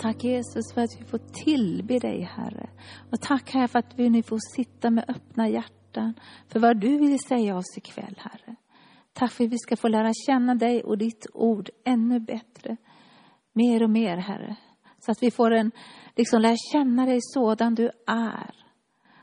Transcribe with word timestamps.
Tack 0.00 0.24
Jesus 0.24 0.72
för 0.74 0.80
att 0.80 1.00
vi 1.00 1.04
får 1.04 1.18
tillbe 1.18 1.98
dig 1.98 2.22
Herre. 2.22 2.70
Och 3.10 3.20
tack 3.20 3.50
Herre 3.50 3.68
för 3.68 3.78
att 3.78 3.98
vi 3.98 4.10
nu 4.10 4.22
får 4.22 4.38
sitta 4.54 4.90
med 4.90 5.04
öppna 5.08 5.48
hjärtan 5.48 6.14
för 6.48 6.60
vad 6.60 6.76
du 6.76 6.98
vill 6.98 7.18
säga 7.18 7.56
oss 7.56 7.78
ikväll 7.78 8.14
Herre. 8.18 8.56
Tack 9.12 9.32
för 9.32 9.44
att 9.44 9.50
vi 9.50 9.58
ska 9.58 9.76
få 9.76 9.88
lära 9.88 10.12
känna 10.26 10.54
dig 10.54 10.82
och 10.82 10.98
ditt 10.98 11.26
ord 11.34 11.70
ännu 11.84 12.20
bättre. 12.20 12.76
Mer 13.52 13.82
och 13.82 13.90
mer 13.90 14.16
Herre. 14.16 14.56
Så 14.98 15.10
att 15.10 15.22
vi 15.22 15.30
får 15.30 15.50
en, 15.50 15.72
liksom 16.16 16.40
lära 16.40 16.56
känna 16.72 17.06
dig 17.06 17.18
sådan 17.22 17.74
du 17.74 17.90
är. 18.06 18.54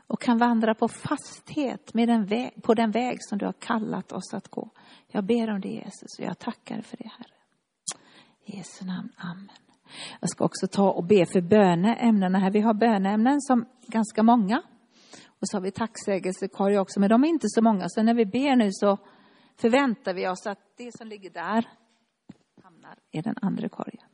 Och 0.06 0.20
kan 0.20 0.38
vandra 0.38 0.74
på 0.74 0.88
fasthet 0.88 1.94
med 1.94 2.08
den 2.08 2.26
väg, 2.26 2.62
på 2.62 2.74
den 2.74 2.90
väg 2.90 3.16
som 3.20 3.38
du 3.38 3.46
har 3.46 3.52
kallat 3.52 4.12
oss 4.12 4.34
att 4.34 4.48
gå. 4.48 4.70
Jag 5.08 5.24
ber 5.24 5.50
om 5.50 5.60
det 5.60 5.68
Jesus 5.68 6.18
och 6.18 6.24
jag 6.24 6.38
tackar 6.38 6.80
för 6.80 6.96
det 6.96 7.10
Herre. 7.18 7.36
I 8.44 8.56
Jesu 8.56 8.84
namn, 8.84 9.12
Amen. 9.16 9.65
Jag 10.20 10.30
ska 10.30 10.44
också 10.44 10.66
ta 10.66 10.90
och 10.90 11.04
be 11.04 11.26
för 11.26 11.40
böneämnena 11.40 12.38
här. 12.38 12.50
Vi 12.50 12.60
har 12.60 12.74
böneämnen 12.74 13.40
som 13.40 13.66
ganska 13.86 14.22
många. 14.22 14.62
Och 15.40 15.48
så 15.48 15.56
har 15.56 15.62
vi 15.62 15.70
tacksägelsekorg 15.70 16.78
också, 16.78 17.00
men 17.00 17.08
de 17.08 17.24
är 17.24 17.28
inte 17.28 17.48
så 17.48 17.62
många. 17.62 17.84
Så 17.88 18.02
när 18.02 18.14
vi 18.14 18.26
ber 18.26 18.56
nu 18.56 18.68
så 18.72 18.98
förväntar 19.60 20.14
vi 20.14 20.28
oss 20.28 20.46
att 20.46 20.58
det 20.76 20.96
som 20.96 21.08
ligger 21.08 21.30
där 21.30 21.68
hamnar 22.62 22.94
i 23.12 23.20
den 23.20 23.34
andra 23.42 23.68
korgen. 23.68 24.06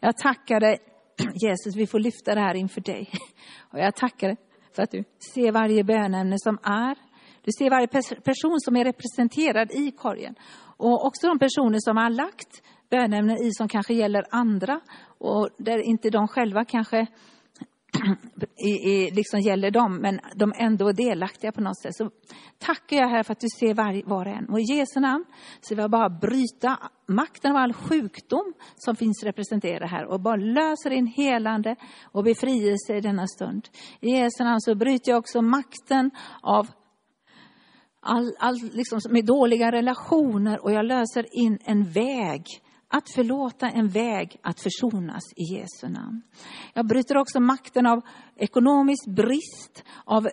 Jag 0.00 0.16
tackar 0.16 0.60
dig 0.60 0.78
Jesus, 1.34 1.76
vi 1.76 1.86
får 1.86 1.98
lyfta 1.98 2.34
det 2.34 2.40
här 2.40 2.54
inför 2.54 2.80
dig. 2.80 3.10
Och 3.72 3.78
jag 3.78 3.94
tackar 3.94 4.28
dig 4.28 4.36
för 4.72 4.82
att 4.82 4.90
du 4.90 5.04
ser 5.34 5.52
varje 5.52 5.84
bönämne 5.84 6.36
som 6.38 6.58
är. 6.62 6.98
Du 7.42 7.50
ser 7.58 7.70
varje 7.70 7.86
person 8.20 8.60
som 8.60 8.76
är 8.76 8.84
representerad 8.84 9.70
i 9.70 9.90
korgen. 9.90 10.34
Och 10.76 11.06
också 11.06 11.26
de 11.26 11.38
personer 11.38 11.78
som 11.78 11.96
har 11.96 12.10
lagt 12.10 12.62
bönämnen 12.90 13.36
i 13.36 13.52
som 13.52 13.68
kanske 13.68 13.94
gäller 13.94 14.24
andra 14.30 14.80
och 15.18 15.48
där 15.58 15.78
inte 15.78 16.10
de 16.10 16.28
själva 16.28 16.64
kanske 16.64 17.06
i, 18.56 18.68
i, 18.68 19.10
liksom 19.10 19.40
gäller 19.40 19.70
dem, 19.70 19.96
men 19.96 20.20
de 20.34 20.52
ändå 20.56 20.88
är 20.88 20.92
delaktiga 20.92 21.52
på 21.52 21.60
något 21.60 21.80
sätt. 21.80 21.96
Så 21.96 22.10
tackar 22.58 22.96
jag 22.96 23.08
här 23.08 23.22
för 23.22 23.32
att 23.32 23.40
du 23.40 23.46
ser 23.58 23.74
var, 23.74 24.08
var 24.08 24.26
och 24.26 24.32
en. 24.32 24.48
Och 24.48 24.60
i 24.60 24.62
Jesu 24.62 25.00
namn 25.00 25.24
så 25.60 25.74
vill 25.74 25.82
jag 25.82 25.90
bara 25.90 26.08
bryta 26.08 26.78
makten 27.08 27.50
av 27.50 27.56
all 27.56 27.72
sjukdom 27.72 28.52
som 28.76 28.96
finns 28.96 29.24
representerad 29.24 29.90
här 29.90 30.04
och 30.06 30.20
bara 30.20 30.36
löser 30.36 30.90
in 30.90 31.06
helande 31.06 31.76
och 32.12 32.24
befrielse 32.24 32.96
i 32.96 33.00
denna 33.00 33.26
stund. 33.26 33.68
I 34.00 34.10
Jesu 34.10 34.44
namn 34.44 34.60
så 34.60 34.74
bryter 34.74 35.10
jag 35.12 35.18
också 35.18 35.42
makten 35.42 36.10
av 36.42 36.66
all, 38.00 38.32
all 38.38 38.54
liksom, 38.72 39.00
med 39.10 39.26
dåliga 39.26 39.72
relationer 39.72 40.64
och 40.64 40.72
jag 40.72 40.84
löser 40.84 41.26
in 41.32 41.58
en 41.64 41.84
väg 41.84 42.44
att 42.96 43.10
förlåta 43.10 43.70
en 43.70 43.88
väg 43.88 44.36
att 44.42 44.60
försonas 44.60 45.22
i 45.36 45.54
Jesu 45.54 45.88
namn. 45.88 46.22
Jag 46.74 46.86
bryter 46.86 47.16
också 47.16 47.40
makten 47.40 47.86
av 47.86 48.00
ekonomisk 48.36 49.06
brist, 49.06 49.84
av 50.04 50.28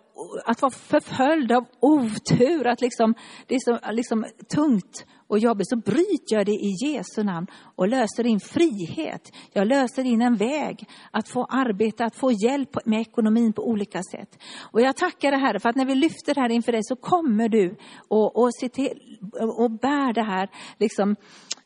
att 0.46 0.62
vara 0.62 0.72
förföljd 0.72 1.52
av 1.52 1.66
otur, 1.80 2.68
att 2.68 2.82
liksom, 2.82 3.14
det 3.48 3.56
är 3.56 3.60
så 3.60 3.92
liksom 3.92 4.26
tungt 4.56 5.06
och 5.28 5.40
jobbigt, 5.40 5.70
så 5.70 5.76
bryter 5.76 6.36
jag 6.36 6.46
det 6.46 6.52
i 6.52 6.72
Jesu 6.86 7.24
namn 7.24 7.48
och 7.76 7.88
löser 7.88 8.26
in 8.26 8.40
frihet. 8.40 9.32
Jag 9.54 9.68
löser 9.68 10.04
in 10.04 10.22
en 10.22 10.36
väg 10.36 10.88
att 11.12 11.30
få 11.30 11.46
arbeta, 11.46 12.06
att 12.06 12.16
få 12.16 12.32
hjälp 12.32 12.86
med 12.86 13.02
ekonomin 13.02 13.54
på 13.54 13.68
olika 13.68 14.02
sätt. 14.04 14.44
Och 14.72 14.82
jag 14.82 14.98
tackar 14.98 15.32
dig 15.32 15.40
här 15.40 15.60
för 15.60 15.70
att 15.70 15.76
när 15.76 15.86
vi 15.86 15.96
lyfter 15.96 16.34
det 16.34 16.42
här 16.42 16.50
inför 16.50 16.72
dig 16.72 16.84
så 16.84 16.96
kommer 16.96 17.50
du 17.50 17.76
och, 18.08 18.38
och, 18.38 18.54
se 18.54 18.70
till, 18.70 19.20
och 19.58 19.72
bär 19.72 20.14
det 20.14 20.24
här 20.24 20.50
liksom, 20.80 21.16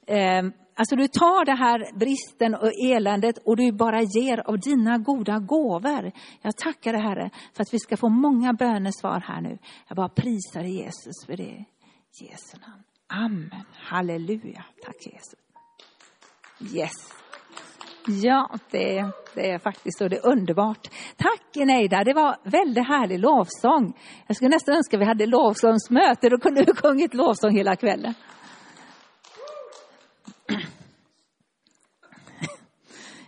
eh, 0.08 0.65
Alltså 0.78 0.96
du 0.96 1.08
tar 1.08 1.46
det 1.46 1.56
här 1.56 1.98
bristen 2.00 2.56
och 2.56 2.72
eländet 2.84 3.38
och 3.46 3.58
du 3.58 3.72
bara 3.72 4.02
ger 4.02 4.50
av 4.50 4.60
dina 4.60 4.98
goda 4.98 5.40
gåvor. 5.40 6.12
Jag 6.42 6.58
tackar 6.58 6.94
dig 6.94 7.02
Herre 7.02 7.30
för 7.54 7.62
att 7.64 7.74
vi 7.74 7.80
ska 7.80 7.98
få 7.98 8.10
många 8.10 8.54
bönesvar 8.54 9.20
här 9.20 9.42
nu. 9.42 9.58
Jag 9.88 9.96
bara 9.96 10.10
prisar 10.10 10.62
Jesus 10.62 11.26
för 11.26 11.38
det. 11.38 11.66
Jesu 12.22 12.58
namn. 12.68 12.84
Amen. 13.08 13.66
Halleluja. 13.74 14.66
Tack 14.86 14.96
Jesus. 15.06 15.40
Yes. 16.76 16.92
Ja, 18.08 18.50
det, 18.72 19.12
det 19.36 19.52
är 19.52 19.60
faktiskt 19.60 19.98
så. 19.98 20.08
Det 20.08 20.18
är 20.18 20.28
underbart. 20.28 20.88
Tack 21.18 21.58
Eneida, 21.58 22.04
det 22.04 22.14
var 22.14 22.38
väldigt 22.44 22.88
härlig 22.88 23.20
lovsång. 23.20 23.94
Jag 24.28 24.36
skulle 24.36 24.50
nästan 24.50 24.76
önska 24.76 24.98
vi 24.98 25.06
hade 25.06 25.26
lovsångsmöte, 25.26 26.30
då 26.30 26.38
kunde 26.38 26.64
vi 26.68 26.74
sjungit 26.82 27.14
lovsång 27.14 27.58
hela 27.58 27.76
kvällen. 27.76 28.14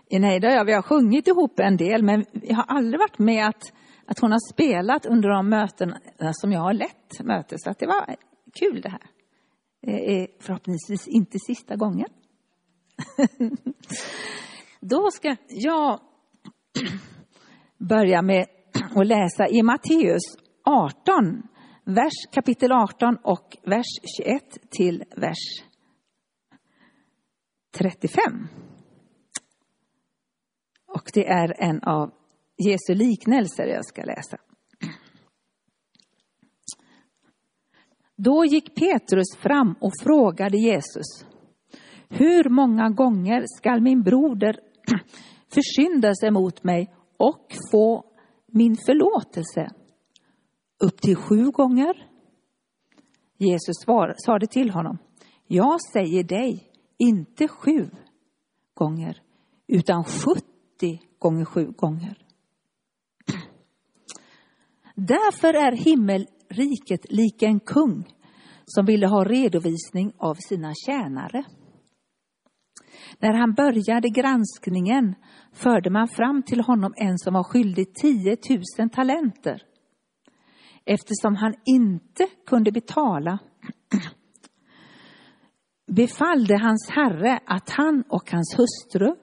Eneida 0.10 0.48
och 0.48 0.54
jag, 0.54 0.66
vi 0.66 0.74
har 0.74 0.82
sjungit 0.82 1.28
ihop 1.28 1.60
en 1.60 1.78
del, 1.78 2.04
men 2.04 2.26
jag 2.32 2.56
har 2.56 2.66
aldrig 2.68 3.00
varit 3.00 3.20
med 3.20 3.48
att, 3.48 3.74
att 4.06 4.20
hon 4.20 4.32
har 4.32 4.54
spelat 4.54 5.06
under 5.06 5.30
de 5.30 5.50
möten 5.50 5.94
eh, 6.20 6.32
som 6.34 6.52
jag 6.52 6.60
har 6.60 6.74
lett 6.74 7.20
möte. 7.24 7.56
Så 7.60 7.70
att 7.70 7.80
det 7.80 7.88
var 7.88 8.16
kul 8.60 8.82
det 8.82 8.90
här. 8.90 9.02
Det 9.82 10.22
är 10.22 10.28
förhoppningsvis 10.40 11.08
inte 11.08 11.40
sista 11.40 11.76
gången. 11.76 12.08
Då 14.80 15.12
ska 15.12 15.36
jag 15.50 16.00
börja 17.78 18.22
med 18.22 18.46
att 18.96 19.08
läsa 19.08 19.48
i 19.48 19.64
Matteus 19.64 20.24
18, 20.64 21.44
vers, 21.84 22.14
kapitel 22.32 22.72
18 22.72 23.18
och 23.24 23.58
vers 23.66 23.86
21 24.18 24.44
till 24.70 25.04
vers 25.16 25.64
35. 27.78 28.48
Och 30.88 31.12
det 31.14 31.28
är 31.28 31.56
en 31.58 31.84
av 31.84 32.12
Jesu 32.58 32.96
liknelser 32.96 33.64
jag 33.64 33.86
ska 33.86 34.04
läsa. 34.04 34.38
Då 38.16 38.46
gick 38.46 38.76
Petrus 38.76 39.36
fram 39.38 39.76
och 39.80 39.92
frågade 40.04 40.58
Jesus. 40.58 41.26
Hur 42.10 42.50
många 42.50 42.90
gånger 42.90 43.46
skall 43.58 43.82
min 43.82 44.04
broder 44.04 44.60
försynda 45.54 46.16
sig 46.16 46.32
mot 46.32 46.64
mig 46.64 46.94
och 47.18 47.56
få 47.72 48.04
min 48.48 48.76
förlåtelse? 48.86 49.70
Upp 50.80 51.02
till 51.02 51.16
sju 51.16 51.52
gånger? 51.52 52.08
Jesus 53.38 53.76
svar, 53.84 54.16
sade 54.26 54.48
till 54.48 54.70
honom. 54.70 54.98
Jag 55.48 55.82
säger 55.82 56.24
dig, 56.24 56.72
inte 56.98 57.48
sju 57.48 57.90
gånger, 58.74 59.22
utan 59.68 60.04
sjuttio 60.04 60.57
gånger 61.20 61.46
sju 61.46 61.72
gånger. 61.72 62.18
Därför 64.96 65.54
är 65.54 65.72
himmelriket 65.72 67.12
lika 67.12 67.46
en 67.46 67.60
kung 67.60 68.04
som 68.66 68.86
ville 68.86 69.08
ha 69.08 69.24
redovisning 69.24 70.12
av 70.18 70.36
sina 70.36 70.74
tjänare. 70.86 71.44
När 73.20 73.34
han 73.34 73.54
började 73.54 74.10
granskningen 74.10 75.16
förde 75.54 75.90
man 75.90 76.08
fram 76.08 76.44
till 76.44 76.62
honom 76.62 76.94
en 76.96 77.18
som 77.18 77.34
var 77.34 77.44
skyldig 77.44 77.94
10 77.96 78.38
000 78.80 78.90
talenter. 78.90 79.62
Eftersom 80.86 81.36
han 81.36 81.54
inte 81.66 82.28
kunde 82.46 82.72
betala 82.72 83.40
befallde 85.92 86.58
hans 86.58 86.90
herre 86.90 87.40
att 87.46 87.70
han 87.70 88.04
och 88.10 88.32
hans 88.32 88.56
hustru 88.58 89.16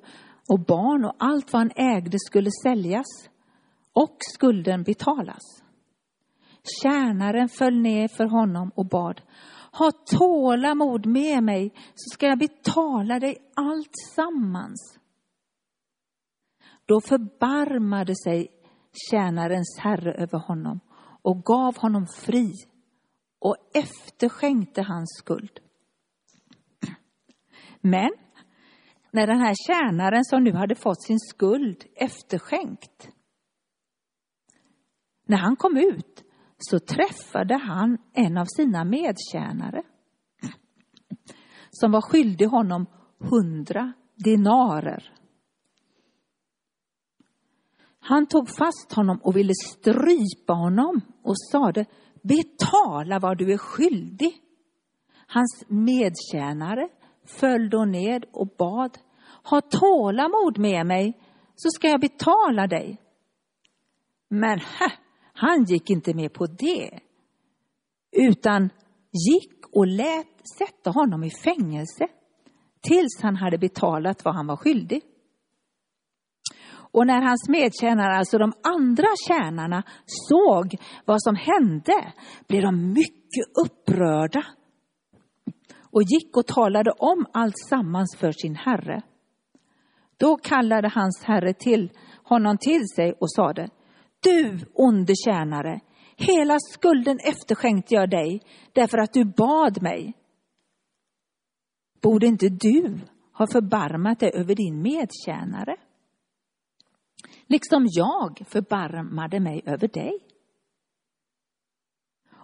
och 0.48 0.60
barn 0.60 1.04
och 1.04 1.14
allt 1.18 1.52
vad 1.52 1.60
han 1.60 1.70
ägde 1.76 2.18
skulle 2.18 2.50
säljas 2.62 3.06
och 3.92 4.16
skulden 4.20 4.82
betalas. 4.82 5.62
Tjänaren 6.82 7.48
föll 7.48 7.80
ner 7.80 8.08
för 8.08 8.24
honom 8.24 8.70
och 8.74 8.86
bad, 8.86 9.20
ha 9.72 9.92
tålamod 10.06 11.06
med 11.06 11.42
mig 11.42 11.72
så 11.94 12.14
ska 12.14 12.26
jag 12.26 12.38
betala 12.38 13.20
dig 13.20 13.36
allt 13.54 13.92
sammans. 14.14 14.98
Då 16.86 17.00
förbarmade 17.00 18.14
sig 18.16 18.48
tjänarens 19.10 19.78
herre 19.80 20.12
över 20.12 20.38
honom 20.38 20.80
och 21.22 21.44
gav 21.44 21.76
honom 21.76 22.06
fri 22.06 22.52
och 23.38 23.56
efterskänkte 23.74 24.82
hans 24.82 25.18
skuld. 25.18 25.60
Men 27.80 28.10
när 29.14 29.26
den 29.26 29.40
här 29.40 29.54
tjänaren 29.66 30.24
som 30.24 30.44
nu 30.44 30.52
hade 30.52 30.74
fått 30.74 31.02
sin 31.02 31.18
skuld 31.18 31.84
efterskänkt, 31.94 33.08
när 35.26 35.36
han 35.36 35.56
kom 35.56 35.76
ut 35.76 36.24
så 36.58 36.78
träffade 36.78 37.56
han 37.56 37.98
en 38.12 38.38
av 38.38 38.44
sina 38.56 38.84
medtjänare 38.84 39.82
som 41.70 41.92
var 41.92 42.00
skyldig 42.00 42.46
honom 42.46 42.86
hundra 43.18 43.92
dinarer. 44.24 45.12
Han 48.00 48.26
tog 48.26 48.48
fast 48.48 48.92
honom 48.92 49.18
och 49.22 49.36
ville 49.36 49.54
strypa 49.54 50.52
honom 50.52 51.00
och 51.22 51.38
sade 51.52 51.84
betala 52.22 53.18
vad 53.18 53.38
du 53.38 53.52
är 53.52 53.58
skyldig. 53.58 54.32
Hans 55.26 55.64
medtjänare 55.68 56.88
föll 57.24 57.70
då 57.70 57.84
ned 57.84 58.24
och 58.32 58.48
bad 58.58 58.98
ha 59.44 59.60
tålamod 59.60 60.58
med 60.58 60.86
mig 60.86 61.18
så 61.54 61.68
ska 61.70 61.88
jag 61.88 62.00
betala 62.00 62.66
dig. 62.66 63.00
Men 64.30 64.58
hä, 64.58 64.92
han 65.32 65.64
gick 65.64 65.90
inte 65.90 66.14
med 66.14 66.32
på 66.32 66.46
det, 66.46 67.00
utan 68.16 68.70
gick 69.30 69.66
och 69.72 69.86
lät 69.86 70.48
sätta 70.58 70.90
honom 70.90 71.24
i 71.24 71.30
fängelse 71.30 72.08
tills 72.80 73.22
han 73.22 73.36
hade 73.36 73.58
betalat 73.58 74.24
vad 74.24 74.34
han 74.34 74.46
var 74.46 74.56
skyldig. 74.56 75.02
Och 76.92 77.06
när 77.06 77.22
hans 77.22 77.48
medtjänare, 77.48 78.16
alltså 78.16 78.38
de 78.38 78.52
andra 78.62 79.08
tjänarna, 79.28 79.82
såg 80.06 80.76
vad 81.04 81.22
som 81.22 81.36
hände 81.36 82.12
blev 82.48 82.62
de 82.62 82.92
mycket 82.92 83.44
upprörda 83.64 84.44
och 85.92 86.02
gick 86.02 86.36
och 86.36 86.46
talade 86.46 86.90
om 86.90 87.26
allt 87.32 87.58
sammans 87.58 88.16
för 88.18 88.32
sin 88.32 88.56
herre. 88.56 89.02
Då 90.24 90.36
kallade 90.36 90.88
hans 90.88 91.24
herre 91.24 91.54
till 91.54 91.90
honom 92.22 92.58
till 92.58 92.88
sig 92.96 93.12
och 93.20 93.32
sade, 93.32 93.68
du 94.22 94.58
onde 94.74 95.14
tjänare, 95.24 95.80
hela 96.16 96.56
skulden 96.58 97.18
efterskänkte 97.24 97.94
jag 97.94 98.10
dig 98.10 98.42
därför 98.72 98.98
att 98.98 99.12
du 99.12 99.24
bad 99.24 99.82
mig. 99.82 100.14
Borde 102.02 102.26
inte 102.26 102.48
du 102.48 103.00
ha 103.32 103.46
förbarmat 103.46 104.20
dig 104.20 104.30
över 104.34 104.54
din 104.54 104.82
medtjänare? 104.82 105.76
Liksom 107.46 107.86
jag 107.90 108.42
förbarmade 108.46 109.40
mig 109.40 109.62
över 109.66 109.88
dig. 109.88 110.18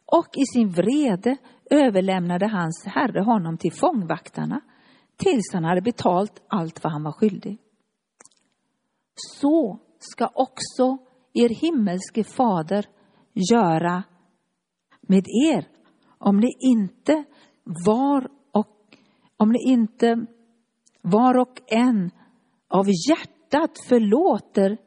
Och 0.05 0.29
i 0.37 0.45
sin 0.55 0.69
vrede 0.69 1.37
överlämnade 1.71 2.47
hans 2.47 2.85
herre 2.87 3.21
honom 3.21 3.59
till 3.59 3.73
fångvaktarna 3.73 4.61
tills 5.17 5.53
han 5.53 5.65
hade 5.65 5.83
betalt 5.83 6.43
allt 6.49 6.85
vad 6.85 6.93
han 6.93 7.03
var 7.03 7.13
skyldig. 7.13 7.59
Så 9.15 9.79
ska 9.99 10.31
också 10.35 10.99
er 11.33 11.49
himmelske 11.49 12.25
fader 12.25 12.87
göra 13.53 14.03
med 15.01 15.25
er 15.49 15.69
om 16.19 16.41
ni 16.41 16.57
inte 16.61 17.25
var 17.85 18.31
och 18.53 18.97
om 19.37 19.53
ni 19.53 19.59
inte 19.73 20.27
var 21.01 21.39
och 21.39 21.63
en 21.67 22.11
av 22.69 22.87
hjärtat 22.89 23.79
förlåter 23.89 24.79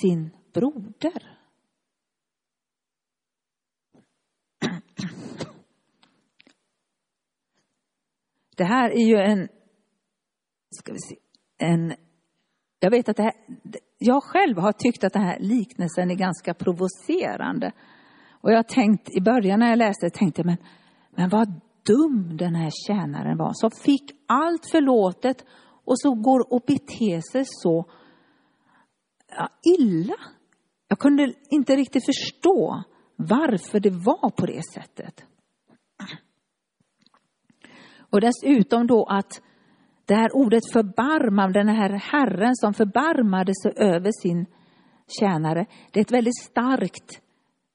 sin 0.00 0.30
broder. 0.52 1.34
Det 8.56 8.64
här 8.64 8.90
är 8.90 9.06
ju 9.06 9.16
en, 9.16 9.48
ska 10.70 10.92
vi 10.92 10.98
se, 10.98 11.16
en, 11.58 11.94
jag 12.84 12.90
vet 12.90 13.08
att 13.08 13.16
det 13.16 13.22
här, 13.22 13.34
jag 13.98 14.22
själv 14.22 14.58
har 14.58 14.72
tyckt 14.72 15.04
att 15.04 15.12
den 15.12 15.22
här 15.22 15.38
liknelsen 15.40 16.10
är 16.10 16.14
ganska 16.14 16.54
provocerande. 16.54 17.72
Och 18.40 18.52
jag 18.52 18.68
tänkte 18.68 19.04
tänkt, 19.04 19.16
i 19.16 19.20
början 19.20 19.58
när 19.58 19.68
jag 19.68 19.78
läste, 19.78 20.10
tänkte 20.10 20.40
jag, 20.40 20.46
men, 20.46 20.56
men 21.16 21.28
vad 21.28 21.60
dum 21.86 22.36
den 22.36 22.54
här 22.54 22.70
tjänaren 22.86 23.38
var, 23.38 23.52
som 23.54 23.70
fick 23.70 24.10
allt 24.28 24.70
förlåtet 24.70 25.44
och 25.84 26.00
så 26.00 26.14
går 26.14 26.52
och 26.52 26.62
beter 26.66 27.32
sig 27.32 27.44
så 27.46 27.84
ja, 29.28 29.48
illa. 29.78 30.16
Jag 30.88 30.98
kunde 30.98 31.34
inte 31.50 31.76
riktigt 31.76 32.04
förstå 32.06 32.82
varför 33.16 33.80
det 33.80 33.90
var 33.90 34.30
på 34.30 34.46
det 34.46 34.62
sättet. 34.74 35.24
Och 38.10 38.20
dessutom 38.20 38.86
då 38.86 39.04
att 39.04 39.42
det 40.06 40.14
här 40.14 40.36
ordet 40.36 40.72
förbarmam, 40.72 41.52
den 41.52 41.68
här 41.68 41.90
Herren 41.90 42.56
som 42.56 42.74
förbarmade 42.74 43.52
sig 43.62 43.72
över 43.76 44.10
sin 44.22 44.46
tjänare, 45.20 45.66
det 45.92 46.00
är 46.00 46.04
ett 46.04 46.12
väldigt 46.12 46.42
starkt 46.42 47.20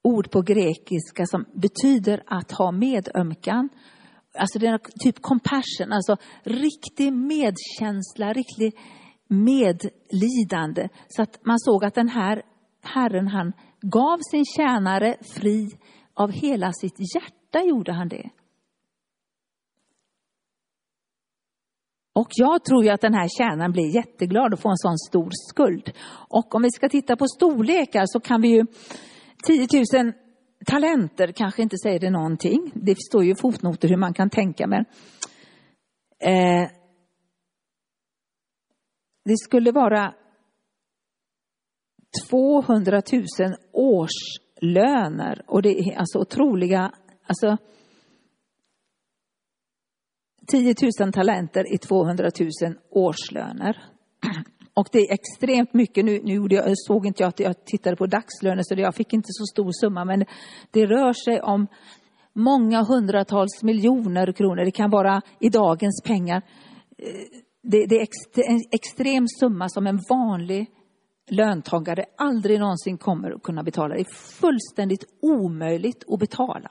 ord 0.02 0.30
på 0.30 0.42
grekiska 0.42 1.26
som 1.26 1.44
betyder 1.54 2.22
att 2.26 2.52
ha 2.52 2.72
medömkan. 2.72 3.68
Alltså 4.38 4.58
det 4.58 4.66
är 4.66 4.80
typ 5.00 5.22
compassion, 5.22 5.92
alltså 5.92 6.16
riktig 6.42 7.12
medkänsla, 7.12 8.32
riktig 8.32 8.78
medlidande. 9.28 10.88
Så 11.08 11.22
att 11.22 11.44
man 11.44 11.58
såg 11.58 11.84
att 11.84 11.94
den 11.94 12.08
här 12.08 12.42
Herren, 12.82 13.28
han 13.28 13.52
gav 13.80 14.18
sin 14.30 14.44
tjänare 14.44 15.16
fri 15.34 15.68
av 16.14 16.30
hela 16.30 16.72
sitt 16.72 17.14
hjärta 17.14 17.62
gjorde 17.64 17.92
han 17.92 18.08
det. 18.08 18.30
Och 22.20 22.28
jag 22.30 22.64
tror 22.64 22.84
ju 22.84 22.90
att 22.90 23.00
den 23.00 23.14
här 23.14 23.28
tjänaren 23.38 23.72
blir 23.72 23.94
jätteglad 23.94 24.54
att 24.54 24.60
få 24.60 24.68
en 24.68 24.76
sån 24.76 24.98
stor 24.98 25.30
skuld. 25.32 25.92
Och 26.28 26.54
om 26.54 26.62
vi 26.62 26.70
ska 26.70 26.88
titta 26.88 27.16
på 27.16 27.26
storlekar 27.28 28.04
så 28.06 28.20
kan 28.20 28.40
vi 28.40 28.48
ju 28.48 28.66
10 29.46 29.68
000 30.02 30.12
talenter 30.66 31.32
kanske 31.32 31.62
inte 31.62 31.76
säger 31.78 31.98
det 31.98 32.10
någonting. 32.10 32.70
Det 32.74 32.96
står 32.98 33.24
ju 33.24 33.34
fotnoter 33.34 33.88
hur 33.88 33.96
man 33.96 34.14
kan 34.14 34.30
tänka 34.30 34.66
men 34.66 34.84
eh, 36.20 36.70
det 39.24 39.36
skulle 39.36 39.72
vara 39.72 40.14
200 42.30 43.02
000 43.12 43.24
årslöner 43.72 45.42
och 45.46 45.62
det 45.62 45.78
är 45.78 45.98
alltså 45.98 46.18
otroliga, 46.18 46.92
alltså 47.26 47.56
10 50.46 50.74
000 51.00 51.12
talenter 51.12 51.74
i 51.74 51.78
200 51.78 52.30
000 52.40 52.74
årslöner. 52.90 53.76
Och 54.74 54.88
det 54.92 54.98
är 54.98 55.14
extremt 55.14 55.74
mycket. 55.74 56.04
Nu, 56.04 56.20
nu 56.22 56.46
jag, 56.50 56.72
såg 56.74 57.06
inte 57.06 57.22
jag 57.22 57.28
att 57.28 57.40
jag 57.40 57.64
tittade 57.64 57.96
på 57.96 58.06
dagslöner 58.06 58.62
så 58.62 58.74
jag 58.74 58.94
fick 58.94 59.12
inte 59.12 59.28
så 59.28 59.44
stor 59.44 59.70
summa 59.72 60.04
men 60.04 60.24
det 60.70 60.86
rör 60.86 61.12
sig 61.12 61.40
om 61.40 61.66
många 62.32 62.82
hundratals 62.82 63.62
miljoner 63.62 64.32
kronor. 64.32 64.64
Det 64.64 64.70
kan 64.70 64.90
vara 64.90 65.22
i 65.40 65.48
dagens 65.48 66.02
pengar. 66.04 66.42
Eh, 66.98 67.40
det, 67.62 67.86
det 67.86 67.96
är 67.96 68.50
en 68.50 68.60
extrem 68.72 69.26
summa 69.40 69.68
som 69.68 69.86
en 69.86 70.00
vanlig 70.10 70.66
löntagare 71.30 72.04
aldrig 72.16 72.60
någonsin 72.60 72.98
kommer 72.98 73.30
att 73.30 73.42
kunna 73.42 73.62
betala. 73.62 73.94
Det 73.94 74.00
är 74.00 74.40
fullständigt 74.40 75.04
omöjligt 75.22 76.04
att 76.08 76.20
betala. 76.20 76.70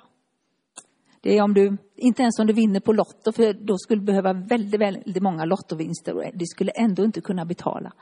Det 1.21 1.37
är 1.37 1.41
om 1.41 1.53
du, 1.53 1.77
inte 1.95 2.21
ens 2.21 2.39
om 2.39 2.47
du 2.47 2.53
vinner 2.53 2.79
på 2.79 2.93
Lotto, 2.93 3.31
för 3.31 3.53
då 3.53 3.77
skulle 3.77 4.01
du 4.01 4.05
behöva 4.05 4.33
väldigt, 4.33 4.81
väldigt 4.81 5.23
många 5.23 5.45
lottovinster 5.45 6.15
och 6.15 6.23
det 6.33 6.47
skulle 6.47 6.71
ändå 6.71 7.03
inte 7.03 7.21
kunna 7.21 7.45
betala. 7.45 7.93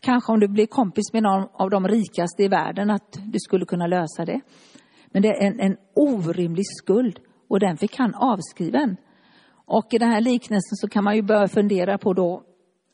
Kanske 0.00 0.32
om 0.32 0.40
du 0.40 0.48
blir 0.48 0.66
kompis 0.66 1.12
med 1.12 1.22
någon 1.22 1.48
av 1.52 1.70
de 1.70 1.88
rikaste 1.88 2.42
i 2.42 2.48
världen, 2.48 2.90
att 2.90 3.18
du 3.32 3.38
skulle 3.38 3.64
kunna 3.66 3.86
lösa 3.86 4.24
det. 4.24 4.40
Men 5.12 5.22
det 5.22 5.28
är 5.28 5.46
en, 5.46 5.60
en 5.60 5.76
orimlig 5.94 6.66
skuld 6.66 7.18
och 7.48 7.60
den 7.60 7.76
fick 7.76 7.98
han 7.98 8.14
avskriven. 8.14 8.96
Och 9.66 9.94
i 9.94 9.98
den 9.98 10.10
här 10.10 10.20
liknelsen 10.20 10.76
så 10.76 10.88
kan 10.88 11.04
man 11.04 11.16
ju 11.16 11.22
börja 11.22 11.48
fundera 11.48 11.98
på 11.98 12.12
då 12.12 12.42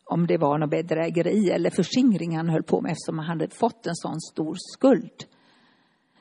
om 0.04 0.26
det 0.26 0.38
var 0.38 0.58
något 0.58 0.70
bedrägeri 0.70 1.50
eller 1.50 1.70
förskingring 1.70 2.36
han 2.36 2.48
höll 2.48 2.62
på 2.62 2.80
med 2.80 2.92
eftersom 2.92 3.18
han 3.18 3.26
hade 3.26 3.48
fått 3.48 3.86
en 3.86 3.94
sån 3.94 4.20
stor 4.20 4.54
skuld. 4.58 5.24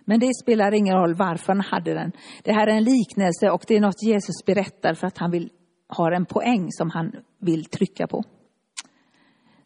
Men 0.05 0.19
det 0.19 0.33
spelar 0.43 0.73
ingen 0.73 0.95
roll 0.95 1.13
varför 1.13 1.47
han 1.47 1.61
hade 1.61 1.93
den. 1.93 2.11
Det 2.43 2.53
här 2.53 2.67
är 2.67 2.71
en 2.71 2.83
liknelse 2.83 3.49
och 3.49 3.63
det 3.67 3.75
är 3.75 3.81
något 3.81 4.03
Jesus 4.03 4.45
berättar 4.45 4.93
för 4.93 5.07
att 5.07 5.17
han 5.17 5.31
vill 5.31 5.49
ha 5.97 6.15
en 6.15 6.25
poäng 6.25 6.67
som 6.71 6.89
han 6.89 7.11
vill 7.39 7.65
trycka 7.65 8.07
på. 8.07 8.23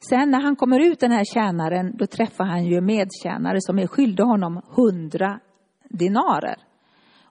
Sen 0.09 0.31
när 0.31 0.41
han 0.41 0.55
kommer 0.55 0.79
ut 0.79 0.99
den 0.99 1.11
här 1.11 1.23
tjänaren, 1.33 1.97
då 1.97 2.07
träffar 2.07 2.45
han 2.45 2.65
ju 2.65 2.81
medtjänare 2.81 3.57
som 3.61 3.79
är 3.79 3.87
skyldig 3.87 4.23
honom 4.23 4.61
hundra 4.75 5.39
dinarer. 5.89 6.57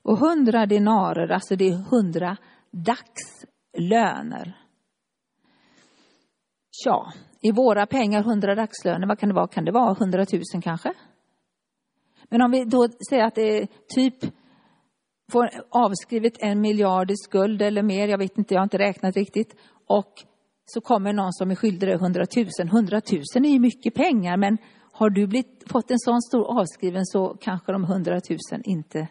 Och 0.03 0.19
hundra 0.19 0.67
dinarer, 0.67 1.33
alltså 1.33 1.57
det 1.57 1.69
är 1.69 1.91
hundra 1.91 2.37
dagslöner. 2.71 4.57
Tja, 6.85 7.13
i 7.41 7.53
våra 7.53 7.87
pengar 7.87 8.23
hundra 8.23 8.55
dagslöner, 8.55 9.07
vad 9.07 9.19
kan 9.19 9.29
det 9.29 9.35
vara? 9.35 9.49
Kan 9.49 9.65
det 9.65 9.73
vara 9.73 9.95
hundratusen 9.95 10.63
kanske? 10.63 10.93
Men 12.31 12.43
om 12.43 12.51
vi 12.51 12.65
då 12.65 12.89
säger 13.09 13.25
att 13.25 13.35
det 13.35 13.59
är 13.59 13.69
typ 13.95 14.15
får 15.33 15.51
avskrivet 15.71 16.33
en 16.39 16.61
miljard 16.61 17.11
i 17.11 17.17
skuld 17.17 17.63
eller 17.63 17.83
mer, 17.83 18.09
jag 18.09 18.19
vet 18.19 18.39
inte, 18.39 18.55
jag 18.55 18.61
har 18.61 18.65
inte 18.65 18.79
räknat 18.79 19.17
riktigt. 19.17 19.57
Och 19.87 20.13
så 20.65 20.81
kommer 20.81 21.13
någon 21.13 21.33
som 21.33 21.51
är 21.51 21.55
skyldig 21.55 21.89
dig 21.89 21.99
hundratusen. 21.99 22.69
Hundratusen 22.69 23.45
är 23.45 23.51
ju 23.51 23.61
mycket 23.61 23.95
pengar, 23.95 24.37
men 24.37 24.59
har 24.93 25.11
du 25.11 25.27
blivit, 25.27 25.65
fått 25.67 25.91
en 25.91 25.99
sån 25.99 26.23
stor 26.23 26.61
avskriven 26.61 27.07
så 27.07 27.37
kanske 27.41 27.73
de 27.73 27.85
100 27.85 28.21
000 28.31 28.39
inte 28.65 29.09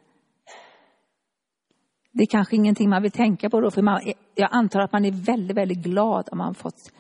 det 2.17 2.23
är 2.23 2.27
kanske 2.27 2.55
ingenting 2.55 2.89
man 2.89 3.01
vill 3.01 3.11
tänka 3.11 3.49
på 3.49 3.61
då, 3.61 3.71
för 3.71 3.81
man, 3.81 4.01
jag 4.35 4.49
antar 4.51 4.79
att 4.79 4.91
man 4.91 5.05
är 5.05 5.11
väldigt, 5.11 5.57
väldigt 5.57 5.83
glad 5.83 6.29
om 6.31 6.37
man 6.37 6.55
fått, 6.55 6.91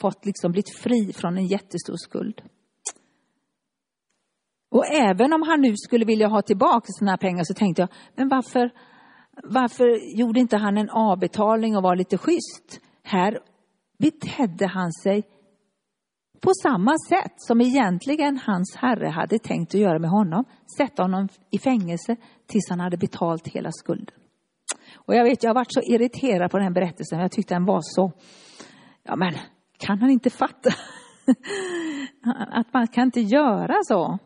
fått 0.00 0.26
liksom 0.26 0.52
blivit 0.52 0.76
fri 0.78 1.12
från 1.12 1.36
en 1.36 1.46
jättestor 1.46 1.96
skuld. 1.96 2.40
Och 4.74 4.86
även 4.86 5.32
om 5.32 5.42
han 5.42 5.60
nu 5.60 5.76
skulle 5.76 6.04
vilja 6.04 6.28
ha 6.28 6.42
tillbaka 6.42 6.86
sina 6.98 7.16
pengar 7.16 7.44
så 7.44 7.54
tänkte 7.54 7.82
jag, 7.82 7.88
men 8.16 8.28
varför, 8.28 8.70
varför 9.44 10.16
gjorde 10.18 10.40
inte 10.40 10.56
han 10.56 10.78
en 10.78 10.90
avbetalning 10.90 11.76
och 11.76 11.82
var 11.82 11.96
lite 11.96 12.18
schysst? 12.18 12.80
Här 13.02 13.38
betedde 13.98 14.66
han 14.66 14.92
sig 14.92 15.22
på 16.40 16.50
samma 16.62 16.94
sätt 17.08 17.32
som 17.36 17.60
egentligen 17.60 18.38
hans 18.46 18.76
herre 18.76 19.08
hade 19.08 19.38
tänkt 19.38 19.74
att 19.74 19.80
göra 19.80 19.98
med 19.98 20.10
honom. 20.10 20.44
Sätta 20.78 21.02
honom 21.02 21.28
i 21.50 21.58
fängelse 21.58 22.16
tills 22.46 22.70
han 22.70 22.80
hade 22.80 22.96
betalt 22.96 23.48
hela 23.48 23.72
skulden. 23.72 24.16
Och 24.96 25.14
jag 25.14 25.24
vet, 25.24 25.42
jag 25.42 25.50
har 25.50 25.54
varit 25.54 25.74
så 25.74 25.80
irriterad 25.80 26.50
på 26.50 26.56
den 26.56 26.66
här 26.66 26.74
berättelsen. 26.74 27.20
Jag 27.20 27.32
tyckte 27.32 27.54
den 27.54 27.64
var 27.64 27.80
så, 27.82 28.12
ja 29.02 29.16
men 29.16 29.34
kan 29.78 29.98
han 29.98 30.10
inte 30.10 30.30
fatta 30.30 30.70
att 32.50 32.72
man 32.72 32.86
kan 32.86 33.04
inte 33.04 33.20
göra 33.20 33.74
så? 33.84 34.18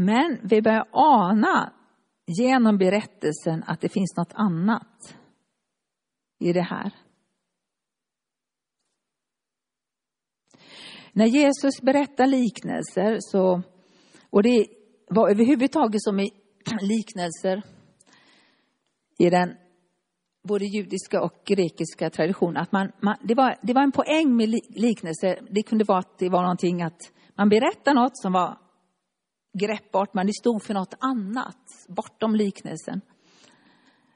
Men 0.00 0.38
vi 0.42 0.62
börjar 0.62 0.86
ana 0.92 1.72
genom 2.26 2.78
berättelsen 2.78 3.64
att 3.66 3.80
det 3.80 3.88
finns 3.88 4.16
något 4.16 4.32
annat 4.34 5.16
i 6.38 6.52
det 6.52 6.62
här. 6.62 6.92
När 11.12 11.26
Jesus 11.26 11.80
berättar 11.82 12.26
liknelser 12.26 13.16
så, 13.20 13.62
och 14.30 14.42
det 14.42 14.66
var 15.10 15.30
överhuvudtaget 15.30 16.02
som 16.02 16.20
i 16.20 16.30
liknelser 16.80 17.62
i 19.18 19.30
den 19.30 19.54
både 20.48 20.64
judiska 20.64 21.22
och 21.22 21.42
grekiska 21.44 22.10
traditionen, 22.10 22.56
att 22.56 22.72
man, 22.72 22.92
man, 23.00 23.16
det, 23.22 23.34
var, 23.34 23.56
det 23.62 23.72
var 23.72 23.82
en 23.82 23.92
poäng 23.92 24.36
med 24.36 24.48
liknelser. 24.68 25.48
Det 25.50 25.62
kunde 25.62 25.84
vara 25.84 25.98
att 25.98 26.18
det 26.18 26.28
var 26.28 26.42
någonting 26.42 26.82
att 26.82 27.12
man 27.34 27.48
berättar 27.48 27.94
något 27.94 28.18
som 28.18 28.32
var 28.32 28.67
greppbart, 29.52 30.14
men 30.14 30.26
det 30.26 30.32
stod 30.32 30.62
för 30.62 30.74
något 30.74 30.94
annat, 31.00 31.86
bortom 31.88 32.34
liknelsen. 32.34 33.00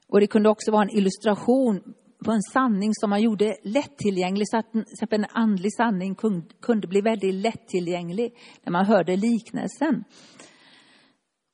Och 0.07 0.19
det 0.19 0.27
kunde 0.27 0.49
också 0.49 0.71
vara 0.71 0.83
en 0.83 0.97
illustration 0.97 1.93
på 2.25 2.31
en 2.31 2.41
sanning 2.41 2.91
som 2.93 3.09
man 3.09 3.21
gjorde 3.21 3.57
lättillgänglig, 3.63 4.49
så 4.49 4.57
att 4.57 4.71
till 4.71 4.81
exempel 4.81 5.19
en 5.19 5.29
andlig 5.33 5.73
sanning 5.73 6.15
kunde 6.61 6.87
bli 6.87 7.01
väldigt 7.01 7.33
lättillgänglig 7.33 8.33
när 8.63 8.71
man 8.71 8.85
hörde 8.85 9.15
liknelsen. 9.15 10.03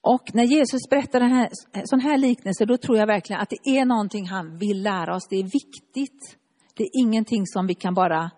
Och 0.02 0.24
när 0.34 0.44
Jesus 0.44 0.82
berättar 0.90 1.22
en 1.22 1.32
här, 1.32 1.50
sån 1.86 2.00
här 2.00 2.18
liknelse, 2.18 2.66
då 2.66 2.78
tror 2.78 2.98
jag 2.98 3.08
verkligen 3.08 3.42
att 3.42 3.50
det 3.50 3.78
är 3.78 3.86
någonting 3.86 4.28
han 4.28 4.58
vill 4.58 4.84
lära 4.84 5.16
oss. 5.16 5.28
Det 5.30 5.36
är 5.36 5.44
viktigt. 5.44 6.38
Det 6.74 6.84
är 6.84 6.90
ingenting 7.02 7.46
som 7.46 7.68
vi 7.68 7.76
kan 7.76 7.94
bara 7.94 8.32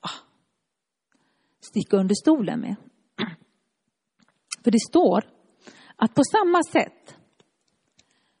ah, 0.00 0.18
sticka 1.60 1.96
under 1.96 2.14
stolen 2.14 2.60
med. 2.60 2.76
För 4.64 4.70
det 4.70 4.80
står 4.80 5.24
att 5.96 6.14
på 6.14 6.22
samma 6.24 6.62
sätt 6.62 7.16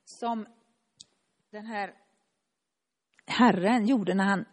som 0.04 0.46
den 1.50 1.66
här 1.66 1.94
Herren 3.26 3.86
gjorde 3.86 4.14
när 4.14 4.24
han 4.24 4.44